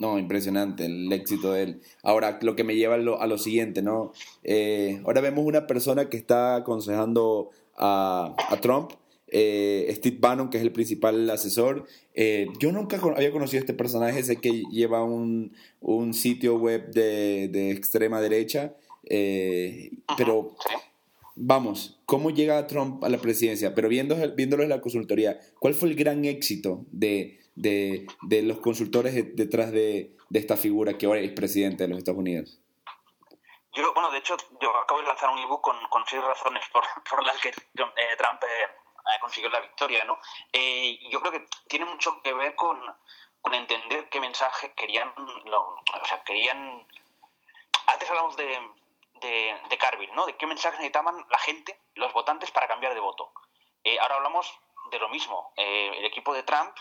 No, 0.00 0.18
impresionante 0.18 0.86
el 0.86 1.12
éxito 1.12 1.52
de 1.52 1.62
él. 1.62 1.82
Ahora, 2.02 2.38
lo 2.42 2.56
que 2.56 2.64
me 2.64 2.74
lleva 2.74 2.96
a 2.96 2.98
lo, 2.98 3.20
a 3.20 3.26
lo 3.26 3.38
siguiente, 3.38 3.80
¿no? 3.80 4.12
Eh, 4.42 5.00
ahora 5.04 5.20
vemos 5.20 5.44
una 5.44 5.66
persona 5.66 6.08
que 6.08 6.16
está 6.16 6.56
aconsejando 6.56 7.50
a, 7.76 8.34
a 8.48 8.56
Trump, 8.60 8.92
eh, 9.28 9.92
Steve 9.96 10.16
Bannon, 10.20 10.50
que 10.50 10.58
es 10.58 10.62
el 10.62 10.72
principal 10.72 11.28
asesor. 11.30 11.86
Eh, 12.14 12.48
yo 12.58 12.72
nunca 12.72 13.00
había 13.16 13.32
conocido 13.32 13.58
a 13.58 13.64
este 13.64 13.74
personaje, 13.74 14.22
sé 14.22 14.36
que 14.40 14.62
lleva 14.70 15.04
un, 15.04 15.56
un 15.80 16.14
sitio 16.14 16.56
web 16.56 16.90
de, 16.90 17.48
de 17.48 17.70
extrema 17.70 18.20
derecha, 18.20 18.74
pero 20.16 20.54
vamos, 21.34 22.00
¿cómo 22.06 22.30
llega 22.30 22.66
Trump 22.66 23.04
a 23.04 23.08
la 23.08 23.18
presidencia? 23.18 23.74
Pero 23.74 23.88
viendo, 23.88 24.16
viéndolo 24.34 24.62
en 24.62 24.70
la 24.70 24.80
consultoría, 24.80 25.38
¿cuál 25.58 25.74
fue 25.74 25.88
el 25.88 25.94
gran 25.94 26.24
éxito 26.24 26.84
de 26.90 27.40
de, 27.54 28.06
de 28.22 28.42
los 28.42 28.58
consultores 28.58 29.14
detrás 29.36 29.72
de, 29.72 30.16
de, 30.28 30.38
esta 30.38 30.56
figura 30.56 30.98
que 30.98 31.06
ahora 31.06 31.20
es 31.20 31.32
presidente 31.32 31.84
de 31.84 31.88
los 31.88 31.98
Estados 31.98 32.18
Unidos? 32.18 32.60
Yo, 33.72 33.92
bueno, 33.92 34.10
de 34.10 34.18
hecho, 34.18 34.36
yo 34.60 34.76
acabo 34.76 35.00
de 35.00 35.06
lanzar 35.06 35.30
un 35.30 35.38
ebook 35.38 35.60
con, 35.60 35.76
con 35.88 36.04
seis 36.06 36.22
razones 36.22 36.62
por, 36.72 36.84
por 37.08 37.24
las 37.24 37.36
que 37.40 37.48
eh, 37.48 37.52
Trump 37.74 38.42
eh, 38.42 38.70
consiguió 39.20 39.50
la 39.50 39.60
victoria, 39.60 40.04
¿no? 40.04 40.18
Eh, 40.52 40.98
yo 41.10 41.20
creo 41.20 41.32
que 41.32 41.46
tiene 41.68 41.84
mucho 41.84 42.20
que 42.22 42.32
ver 42.32 42.54
con, 42.54 42.78
entender 43.52 44.08
qué 44.08 44.20
mensaje 44.20 44.72
querían, 44.72 45.12
o 45.16 46.06
sea, 46.06 46.22
querían... 46.24 46.86
Antes 47.86 48.08
hablamos 48.08 48.36
de, 48.36 48.58
de, 49.20 49.78
Carville, 49.78 50.12
¿no? 50.14 50.26
De 50.26 50.36
qué 50.36 50.46
mensaje 50.46 50.76
necesitaban 50.76 51.24
la 51.28 51.38
gente, 51.38 51.78
los 51.94 52.12
votantes, 52.12 52.50
para 52.50 52.66
cambiar 52.66 52.94
de 52.94 53.00
voto. 53.00 53.32
Eh, 53.84 53.98
ahora 54.00 54.16
hablamos 54.16 54.58
de 54.90 54.98
lo 54.98 55.08
mismo. 55.08 55.52
Eh, 55.56 55.92
el 55.98 56.04
equipo 56.06 56.32
de 56.32 56.42
Trump, 56.42 56.74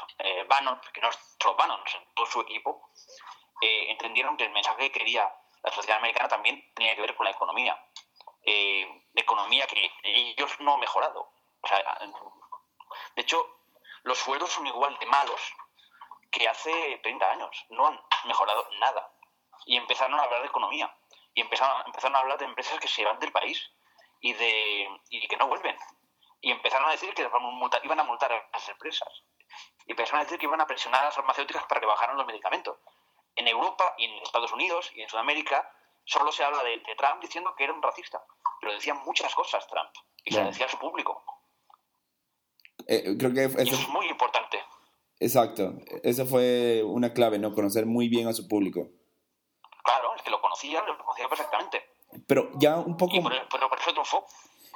Bannon, 0.48 0.80
que 0.94 1.02
no 1.02 1.10
es 1.10 1.36
solo 1.42 1.56
Bannon, 1.56 1.82
todo 2.14 2.26
su 2.26 2.42
equipo, 2.42 2.90
entendieron 3.62 4.36
que 4.36 4.46
el 4.46 4.52
mensaje 4.52 4.90
que 4.90 5.00
quería 5.00 5.32
la 5.64 5.72
sociedad 5.72 6.00
americana 6.00 6.28
también 6.28 6.64
tenía 6.74 6.96
que 6.96 7.02
ver 7.02 7.16
con 7.16 7.26
la 7.26 7.32
economía. 7.32 7.78
economía 9.16 9.68
que 9.68 9.92
ellos 10.04 10.60
no 10.60 10.74
han 10.74 10.80
mejorado. 10.80 11.30
O 11.64 11.68
sea, 11.68 12.00
de 13.16 13.22
hecho, 13.22 13.60
los 14.04 14.18
sueldos 14.18 14.52
son 14.52 14.68
igual 14.68 14.98
de 15.00 15.06
malos 15.06 15.54
que 16.32 16.48
hace 16.48 17.00
30 17.04 17.32
años. 17.32 17.66
No 17.70 17.88
han 17.88 18.00
mejorado 18.26 18.68
nada. 18.80 19.12
Y 19.66 19.78
empezaron 19.78 20.20
a 20.20 20.24
hablar 20.24 20.42
de 20.42 20.48
economía. 20.48 20.94
Y 21.34 21.42
empezaron, 21.42 21.84
empezaron 21.86 22.16
a 22.16 22.20
hablar 22.20 22.38
de 22.38 22.46
empresas 22.46 22.80
que 22.80 22.88
se 22.88 23.06
van 23.06 23.20
del 23.20 23.32
país 23.32 23.72
y, 24.20 24.34
de, 24.34 25.02
y 25.10 25.28
que 25.28 25.38
no 25.38 25.48
vuelven 25.48 25.78
y 26.44 26.52
empezaron 26.52 26.90
a 26.90 26.92
decir 26.92 27.14
que 27.14 27.22
iban 27.22 28.00
a 28.00 28.04
multar 28.04 28.34
a 28.34 28.50
las 28.52 28.70
empresas. 28.70 29.08
Y 29.88 29.92
empezaron 29.92 30.20
a 30.20 30.24
decir 30.26 30.38
que 30.38 30.46
iban 30.46 30.60
a 30.60 30.68
presionar 30.68 31.02
a 31.02 31.06
las 31.06 31.16
farmacéuticas 31.16 31.64
para 31.68 31.80
que 31.80 31.88
bajaran 31.88 32.18
los 32.18 32.28
medicamentos. 32.28 32.78
En 33.38 33.48
Europa 33.48 33.96
y 33.98 34.06
en 34.06 34.22
Estados 34.22 34.52
Unidos 34.52 34.92
y 34.94 35.02
en 35.02 35.10
Sudamérica 35.10 35.72
solo 36.04 36.34
se 36.34 36.44
habla 36.44 36.62
de, 36.64 36.80
Trump 36.98 37.22
diciendo 37.22 37.56
que 37.56 37.64
era 37.64 37.72
un 37.72 37.82
racista. 37.82 38.22
Pero 38.60 38.74
decía 38.74 38.94
muchas 38.94 39.34
cosas 39.34 39.66
Trump. 39.68 39.90
Y 40.26 40.34
se 40.34 40.44
decía 40.44 40.66
a 40.66 40.70
su 40.70 40.78
público. 40.78 41.24
Eh, 42.88 43.16
creo 43.18 43.34
que 43.34 43.46
eso 43.46 43.76
es 43.76 43.90
muy 43.90 44.08
importante. 44.08 44.58
Exacto. 45.20 45.76
Esa 46.04 46.26
fue 46.26 46.84
una 46.84 47.14
clave, 47.14 47.40
¿no? 47.40 47.54
Conocer 47.54 47.86
muy 47.86 48.10
bien 48.10 48.28
a 48.28 48.34
su 48.34 48.48
público. 48.48 48.90
Claro, 49.84 50.16
es 50.16 50.22
que 50.22 50.30
lo 50.30 50.42
conocía, 50.42 50.82
lo 50.82 50.98
conocía 50.98 51.28
perfectamente. 51.30 51.82
Pero 52.28 52.52
ya 52.60 52.78
un 52.78 52.98
poco... 52.98 53.16
Y 53.16 53.22
por, 53.22 53.32
pero 53.50 53.70
por 53.70 53.80
eso 53.80 53.92
triunfó. 53.92 54.26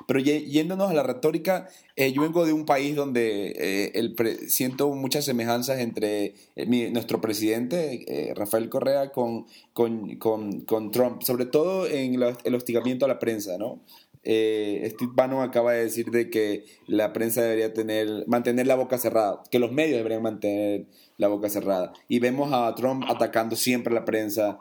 Pero 0.06 0.20
yéndonos 0.20 0.92
a 0.92 0.94
la 0.94 1.04
retórica, 1.04 1.68
eh, 1.96 2.12
yo 2.12 2.22
vengo 2.22 2.46
de 2.46 2.54
un 2.54 2.66
país 2.66 2.96
donde 2.96 3.48
eh, 3.58 3.92
el 3.96 4.16
siento 4.48 4.90
muchas 4.90 5.26
semejanzas 5.26 5.80
entre 5.80 6.36
eh, 6.56 6.90
nuestro 6.92 7.20
presidente, 7.20 8.34
Rafael 8.36 8.70
Correa, 8.70 9.12
con, 9.12 9.48
con, 9.74 10.18
con, 10.18 10.62
con, 10.62 10.92
Trump, 10.92 11.24
sobre 11.24 11.46
todo 11.46 11.88
en 11.88 12.22
el 12.22 12.56
hostigamiento 12.56 13.06
a 13.06 13.08
la 13.08 13.18
prensa, 13.18 13.58
¿no? 13.58 13.80
Steve 14.30 15.12
Bannon 15.14 15.42
acaba 15.42 15.74
de 15.74 15.84
decir 15.84 16.12
de 16.12 16.30
que 16.30 16.66
la 16.86 17.14
prensa 17.14 17.42
debería 17.42 17.74
tener, 17.74 18.26
mantener 18.28 18.68
la 18.68 18.76
boca 18.76 18.98
cerrada, 18.98 19.42
que 19.50 19.60
los 19.60 19.72
medios 19.72 19.98
deberían 19.98 20.22
mantener 20.22 20.88
la 21.18 21.30
boca 21.30 21.50
cerrada. 21.50 21.94
Y 22.08 22.20
vemos 22.20 22.52
a 22.52 22.74
Trump 22.76 23.06
atacando 23.08 23.56
siempre 23.56 23.94
la 23.94 24.06
prensa. 24.06 24.60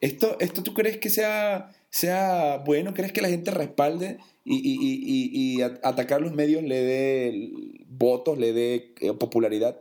¿esto, 0.00 0.36
¿Esto 0.40 0.62
tú 0.62 0.74
crees 0.74 0.98
que 0.98 1.10
sea 1.10 1.70
sea 1.94 2.60
bueno? 2.66 2.92
¿Crees 2.92 3.12
que 3.12 3.22
la 3.22 3.28
gente 3.28 3.52
respalde 3.52 4.18
y, 4.42 4.56
y, 4.56 4.76
y, 4.80 5.58
y 5.58 5.62
atacar 5.62 6.20
los 6.20 6.34
medios 6.34 6.64
le 6.64 6.82
dé 6.82 7.52
votos, 7.86 8.36
le 8.36 8.52
dé 8.52 8.94
eh, 9.00 9.12
popularidad? 9.12 9.80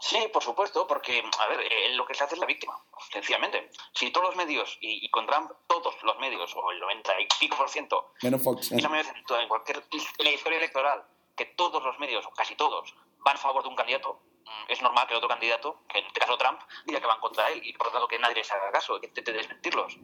Sí, 0.00 0.28
por 0.32 0.42
supuesto, 0.42 0.86
porque, 0.86 1.22
a 1.38 1.46
ver, 1.48 1.60
eh, 1.60 1.94
lo 1.94 2.06
que 2.06 2.14
se 2.14 2.24
hace 2.24 2.34
es 2.34 2.40
la 2.40 2.46
víctima, 2.46 2.80
sencillamente. 3.10 3.70
Si 3.92 4.10
todos 4.10 4.28
los 4.28 4.36
medios, 4.36 4.78
y, 4.80 5.08
con 5.10 5.26
Trump 5.26 5.50
todos 5.66 6.00
los 6.02 6.18
medios, 6.18 6.54
o 6.54 6.70
el 6.70 6.78
90 6.78 7.20
y 7.20 7.28
pico 7.40 7.56
por 7.56 7.68
ciento, 7.68 8.12
menos 8.22 8.42
Fox, 8.42 8.70
en 8.72 9.48
cualquier 9.48 9.82
en 9.90 10.24
la 10.24 10.30
historia 10.30 10.58
electoral, 10.58 11.04
que 11.36 11.46
todos 11.46 11.82
los 11.82 11.98
medios, 11.98 12.24
o 12.26 12.30
casi 12.30 12.54
todos, 12.54 12.94
van 13.18 13.36
a 13.36 13.38
favor 13.38 13.62
de 13.62 13.68
un 13.68 13.76
candidato, 13.76 14.20
Mm, 14.48 14.72
es 14.72 14.82
normal 14.82 15.06
que 15.06 15.14
el 15.14 15.18
otro 15.18 15.28
candidato, 15.28 15.82
que 15.88 15.98
en 15.98 16.06
este 16.06 16.20
caso 16.20 16.36
Trump, 16.38 16.60
diga 16.84 17.00
que 17.00 17.06
van 17.06 17.20
contra 17.20 17.48
él 17.50 17.60
y 17.62 17.72
por 17.74 17.88
lo 17.88 17.92
tanto 17.92 18.08
que 18.08 18.18
nadie 18.18 18.36
les 18.36 18.50
haga 18.50 18.70
caso, 18.70 19.00
que 19.00 19.06
intente 19.06 19.32
desmentirlos. 19.32 19.96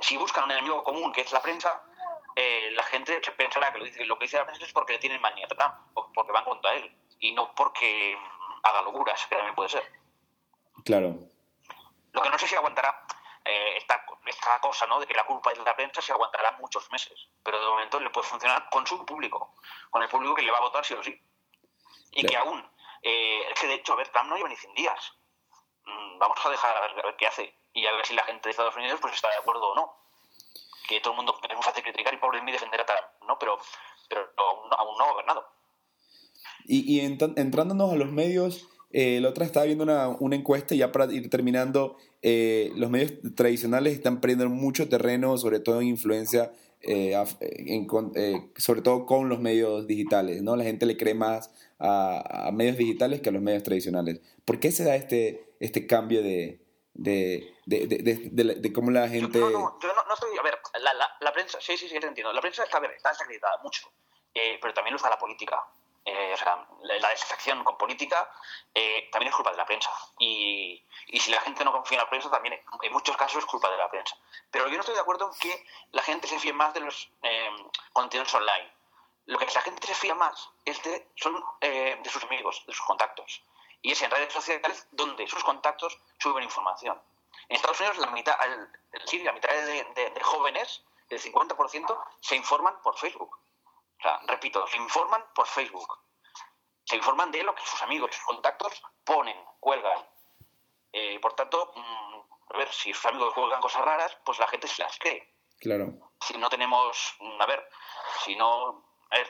Si 0.00 0.16
buscan 0.16 0.44
un 0.44 0.52
enemigo 0.52 0.82
común, 0.82 1.12
que 1.12 1.20
es 1.20 1.32
la 1.32 1.42
prensa, 1.42 1.82
eh, 2.34 2.70
la 2.72 2.82
gente 2.84 3.20
pensará 3.36 3.72
que 3.72 3.78
lo, 3.78 3.84
dice, 3.84 4.04
lo 4.04 4.18
que 4.18 4.24
dice 4.24 4.38
la 4.38 4.46
prensa 4.46 4.64
es 4.64 4.72
porque 4.72 4.94
le 4.94 4.98
tienen 4.98 5.20
manía 5.20 5.46
a 5.46 5.48
Trump, 5.48 5.74
o 5.94 6.10
porque 6.12 6.32
van 6.32 6.44
contra 6.44 6.74
él, 6.74 6.96
y 7.20 7.32
no 7.32 7.54
porque 7.54 8.16
haga 8.62 8.82
locuras, 8.82 9.26
que 9.26 9.36
también 9.36 9.54
puede 9.54 9.68
ser. 9.68 9.92
Claro. 10.84 11.14
Lo 12.12 12.22
que 12.22 12.30
no 12.30 12.38
sé 12.38 12.46
si 12.46 12.54
aguantará 12.54 13.06
eh, 13.44 13.76
esta, 13.76 14.04
esta, 14.26 14.60
cosa, 14.60 14.86
¿no? 14.86 15.00
De 15.00 15.06
que 15.06 15.14
la 15.14 15.24
culpa 15.24 15.52
es 15.52 15.58
de 15.58 15.64
la 15.64 15.74
prensa 15.74 16.00
se 16.00 16.12
aguantará 16.12 16.52
muchos 16.52 16.90
meses, 16.92 17.28
pero 17.42 17.58
de 17.58 17.66
momento 17.66 17.98
le 18.00 18.10
puede 18.10 18.26
funcionar 18.26 18.68
con 18.70 18.86
su 18.86 19.04
público, 19.04 19.54
con 19.90 20.02
el 20.02 20.08
público 20.08 20.34
que 20.34 20.42
le 20.42 20.52
va 20.52 20.58
a 20.58 20.62
votar 20.62 20.84
sí 20.84 20.94
o 20.94 21.02
sí. 21.02 21.20
Y 22.12 22.26
que 22.26 22.36
aún 22.36 22.62
eh, 23.02 23.50
es 23.50 23.60
que 23.60 23.66
de 23.66 23.74
hecho, 23.74 23.94
a 23.94 23.96
ver, 23.96 24.08
Trump 24.08 24.28
no 24.28 24.36
lleva 24.36 24.48
ni 24.48 24.56
100 24.56 24.74
días. 24.74 25.12
Mm, 25.84 26.18
vamos 26.18 26.38
a 26.44 26.50
dejar 26.50 26.76
a 26.76 26.94
ver, 26.94 27.16
qué 27.16 27.26
hace 27.26 27.58
y 27.72 27.86
a 27.86 27.92
ver 27.92 28.06
si 28.06 28.14
la 28.14 28.24
gente 28.24 28.48
de 28.48 28.50
Estados 28.50 28.76
Unidos 28.76 29.00
pues 29.00 29.14
está 29.14 29.28
de 29.28 29.36
acuerdo 29.36 29.72
o 29.72 29.74
no. 29.74 29.96
Que 30.86 31.00
todo 31.00 31.12
el 31.12 31.16
mundo 31.16 31.38
es 31.42 31.54
muy 31.54 31.62
fácil 31.62 31.82
criticar 31.82 32.14
y 32.14 32.18
por 32.18 32.40
mí 32.40 32.52
defender 32.52 32.80
a 32.80 32.86
Trump, 32.86 33.06
¿no? 33.22 33.38
Pero, 33.38 33.58
pero 34.08 34.32
aún, 34.36 34.68
no 34.68 35.04
ha 35.04 35.12
gobernado. 35.12 35.48
Y, 36.66 36.96
y 36.96 37.00
entrándonos 37.00 37.92
a 37.92 37.96
los 37.96 38.12
medios, 38.12 38.68
eh, 38.92 39.20
la 39.20 39.30
otra 39.30 39.46
estaba 39.46 39.64
viendo 39.64 39.84
una, 39.84 40.08
una, 40.08 40.36
encuesta, 40.36 40.74
ya 40.74 40.92
para 40.92 41.10
ir 41.12 41.30
terminando, 41.30 41.96
eh, 42.20 42.70
los 42.76 42.90
medios 42.90 43.12
tradicionales 43.34 43.94
están 43.94 44.20
perdiendo 44.20 44.48
mucho 44.50 44.88
terreno, 44.88 45.38
sobre 45.38 45.60
todo 45.60 45.80
en 45.80 45.88
influencia, 45.88 46.52
eh, 46.82 47.14
en, 47.40 47.86
sobre 48.56 48.82
todo 48.82 49.06
con 49.06 49.30
los 49.30 49.40
medios 49.40 49.86
digitales, 49.86 50.42
¿no? 50.42 50.56
La 50.56 50.64
gente 50.64 50.84
le 50.84 50.98
cree 50.98 51.14
más 51.14 51.50
a, 51.78 52.50
medios 52.52 52.76
digitales 52.76 53.22
que 53.22 53.30
a 53.30 53.32
los 53.32 53.40
medios 53.40 53.62
tradicionales. 53.62 54.20
¿Por 54.44 54.60
qué 54.60 54.70
se 54.70 54.84
da 54.84 54.94
este, 54.94 55.54
este 55.58 55.86
cambio 55.86 56.22
de, 56.22 56.60
de, 56.92 57.54
de, 57.64 58.56
de, 58.60 58.72
cómo 58.72 58.90
la 58.90 59.08
gente... 59.08 59.38
Yo, 59.38 59.48
no, 59.50 59.78
yo 59.80 59.88
no, 59.88 60.14
estoy... 60.14 60.36
A 60.38 60.42
ver, 60.42 60.58
la, 60.82 60.92
la, 60.94 61.08
la, 61.18 61.32
prensa, 61.32 61.58
sí, 61.60 61.78
sí, 61.78 61.88
sí, 61.88 61.98
te 61.98 62.06
entiendo. 62.06 62.32
La 62.32 62.42
prensa 62.42 62.64
está, 62.64 62.76
a 62.76 62.80
ver, 62.80 62.90
está 62.90 63.08
desacreditada 63.10 63.58
mucho, 63.62 63.90
eh, 64.34 64.58
pero 64.60 64.74
también 64.74 64.92
lo 64.92 64.96
está 64.96 65.08
la 65.08 65.18
política. 65.18 65.56
Eh, 66.04 66.32
o 66.34 66.36
sea, 66.36 66.66
la, 66.82 67.08
desafección 67.10 67.62
con 67.62 67.78
política 67.78 68.28
eh, 68.74 69.08
también 69.12 69.30
es 69.30 69.36
culpa 69.36 69.52
de 69.52 69.56
la 69.56 69.66
prensa. 69.66 69.90
Y, 70.18 70.82
y, 71.06 71.20
si 71.20 71.30
la 71.30 71.40
gente 71.40 71.64
no 71.64 71.72
confía 71.72 71.98
en 71.98 72.04
la 72.04 72.10
prensa, 72.10 72.30
también 72.30 72.60
en 72.82 72.92
muchos 72.92 73.16
casos 73.16 73.38
es 73.38 73.46
culpa 73.46 73.70
de 73.70 73.76
la 73.76 73.88
prensa. 73.88 74.16
Pero 74.50 74.66
yo 74.66 74.74
no 74.74 74.80
estoy 74.80 74.94
de 74.94 75.00
acuerdo 75.00 75.30
en 75.32 75.38
que 75.38 75.66
la 75.92 76.02
gente 76.02 76.26
se 76.26 76.38
fíe 76.38 76.52
más 76.52 76.74
de 76.74 76.80
los 76.80 77.08
contenidos 77.92 78.34
online 78.34 78.82
lo 79.26 79.38
que 79.38 79.46
la 79.46 79.60
gente 79.60 79.86
se 79.86 79.94
fía 79.94 80.14
más 80.14 80.50
es 80.64 80.82
de, 80.82 81.08
son 81.16 81.42
eh, 81.60 81.98
de 82.02 82.10
sus 82.10 82.22
amigos, 82.24 82.62
de 82.66 82.72
sus 82.72 82.84
contactos. 82.84 83.42
Y 83.80 83.92
es 83.92 84.02
en 84.02 84.10
redes 84.10 84.32
sociales 84.32 84.86
donde 84.90 85.26
sus 85.26 85.42
contactos 85.44 85.98
suben 86.18 86.44
información. 86.44 87.00
En 87.48 87.56
Estados 87.56 87.80
Unidos 87.80 87.98
la 87.98 88.10
mitad, 88.10 88.36
el, 88.44 89.24
la 89.24 89.32
mitad 89.32 89.48
de, 89.48 90.20
jóvenes, 90.22 90.82
el 91.08 91.20
50%, 91.20 92.04
se 92.20 92.36
informan 92.36 92.80
por 92.82 92.96
Facebook. 92.96 93.38
O 94.02 94.04
sea, 94.04 94.20
repito, 94.26 94.66
se 94.66 94.78
informan 94.78 95.24
por 95.32 95.46
Facebook. 95.46 96.00
Se 96.84 96.96
informan 96.96 97.30
de 97.30 97.44
lo 97.44 97.54
que 97.54 97.64
sus 97.64 97.80
amigos, 97.82 98.10
sus 98.12 98.24
contactos 98.24 98.82
ponen, 99.04 99.36
cuelgan. 99.60 100.04
Eh, 100.92 101.20
por 101.20 101.34
tanto, 101.34 101.72
mm, 101.76 102.52
a 102.52 102.58
ver, 102.58 102.72
si 102.72 102.92
sus 102.92 103.06
amigos 103.06 103.32
cuelgan 103.32 103.60
cosas 103.60 103.84
raras, 103.84 104.18
pues 104.24 104.40
la 104.40 104.48
gente 104.48 104.66
se 104.66 104.82
las 104.82 104.98
cree. 104.98 105.36
Claro. 105.60 105.86
Si 106.20 106.36
no 106.36 106.50
tenemos, 106.50 107.14
mm, 107.20 107.40
a 107.40 107.46
ver, 107.46 107.68
si 108.24 108.34
no 108.34 108.84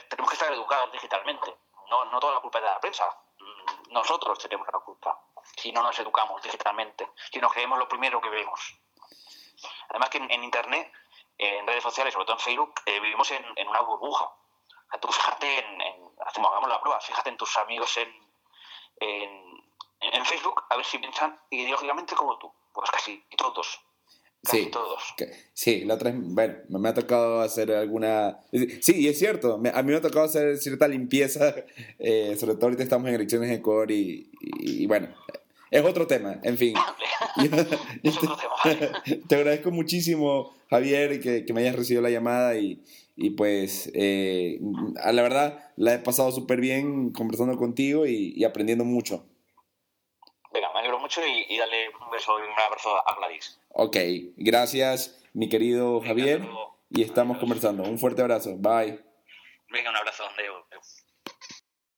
tenemos 0.09 0.31
que 0.31 0.37
estar 0.37 0.51
educados 0.51 0.91
digitalmente. 0.91 1.55
No, 1.91 2.07
no 2.07 2.19
toda 2.19 2.35
la 2.35 2.41
culpa 2.41 2.59
es 2.59 2.65
de 2.65 2.71
la 2.71 2.81
prensa. 2.81 3.05
Mm, 3.39 3.93
nosotros 3.93 4.39
tenemos 4.39 4.67
la 4.73 4.79
culpa. 4.79 5.21
Si 5.55 5.71
no 5.71 5.83
nos 5.83 5.99
educamos 5.99 6.41
digitalmente, 6.41 7.11
si 7.31 7.41
nos 7.41 7.53
creemos 7.53 7.79
lo 7.79 7.89
primero 7.89 8.23
que 8.23 8.31
vemos. 8.31 8.75
Además 9.91 10.09
que 10.09 10.17
en, 10.17 10.43
Internet, 10.43 10.91
en 11.37 11.67
redes 11.67 11.83
sociales, 11.83 12.15
sobre 12.15 12.25
todo 12.25 12.37
en 12.37 12.43
Facebook, 12.43 12.75
eh, 12.87 13.01
vivimos 13.01 13.31
en, 13.33 13.45
en, 13.57 13.69
una 13.69 13.83
burbuja. 13.83 14.33
Tú 15.01 15.09
fíjate 15.09 15.59
en, 15.59 15.81
hagamos 16.21 16.69
la 16.69 16.81
prueba, 16.81 17.01
fíjate 17.01 17.31
en 17.31 17.37
tus 17.37 17.57
amigos 17.59 17.97
en, 17.97 18.09
en, 20.01 20.25
Facebook, 20.25 20.63
a 20.71 20.77
ver 20.77 20.85
si 20.85 20.99
piensan 20.99 21.39
ideológicamente 21.51 22.15
como 22.15 22.39
tú. 22.39 22.53
Pues 22.73 22.91
casi 22.91 23.25
todos 23.37 23.81
sí, 24.43 24.69
todos. 24.71 25.03
sí, 25.53 25.85
la 25.85 25.95
otra 25.95 26.13
bueno, 26.15 26.55
me 26.69 26.89
ha 26.89 26.95
tocado 26.95 27.41
hacer 27.41 27.71
alguna... 27.73 28.41
Sí, 28.81 28.95
y 28.97 29.09
es 29.09 29.19
cierto, 29.19 29.55
a 29.55 29.83
mí 29.83 29.91
me 29.91 29.97
ha 29.97 30.01
tocado 30.01 30.25
hacer 30.25 30.59
cierta 30.59 30.89
limpieza, 30.89 31.55
eh, 31.99 32.37
sobre 32.39 32.55
todo 32.55 32.67
ahorita 32.67 32.83
estamos 32.83 33.09
en 33.09 33.15
elecciones 33.15 33.51
en 33.51 33.57
Ecuador 33.57 33.91
y, 33.91 34.31
y, 34.41 34.87
bueno, 34.87 35.09
es 35.71 35.85
otro 35.85 36.07
tema, 36.07 36.41
en 36.43 36.59
fin. 36.59 36.75
es 38.03 38.17
otro 38.17 38.37
tema. 38.63 39.03
Te 39.29 39.37
agradezco 39.37 39.71
muchísimo, 39.71 40.55
Javier, 40.69 41.21
que, 41.21 41.45
que 41.45 41.53
me 41.53 41.61
hayas 41.61 41.77
recibido 41.77 42.03
la 42.03 42.11
llamada 42.11 42.57
y, 42.57 42.83
y 43.17 43.31
pues 43.31 43.91
eh, 43.95 44.59
la 45.13 45.23
verdad 45.23 45.73
la 45.77 45.95
he 45.95 45.99
pasado 45.99 46.33
súper 46.33 46.61
bien 46.61 47.13
conversando 47.13 47.57
contigo 47.57 48.07
y, 48.07 48.33
y 48.37 48.45
aprendiendo 48.45 48.85
mucho. 48.85 49.25
Venga, 50.53 50.73
me 50.73 50.81
alegro 50.81 50.99
mucho 50.99 51.21
y, 51.27 51.55
y 51.55 51.59
dale 51.59 51.89
un 51.89 52.11
beso 52.11 52.39
y 52.39 52.43
un 52.43 52.59
abrazo 52.59 52.91
a 53.09 53.17
Gladys. 53.17 53.59
Ok, 53.71 53.97
gracias, 54.37 55.25
mi 55.33 55.49
querido 55.49 56.01
Javier. 56.01 56.47
Y 56.95 57.01
estamos 57.01 57.39
conversando. 57.39 57.85
Un 57.85 57.99
fuerte 57.99 58.21
abrazo. 58.21 58.55
Bye. 58.59 59.01
Venga, 59.71 59.89
un 59.89 59.97
abrazo. 59.97 60.25
Leo. 60.37 60.67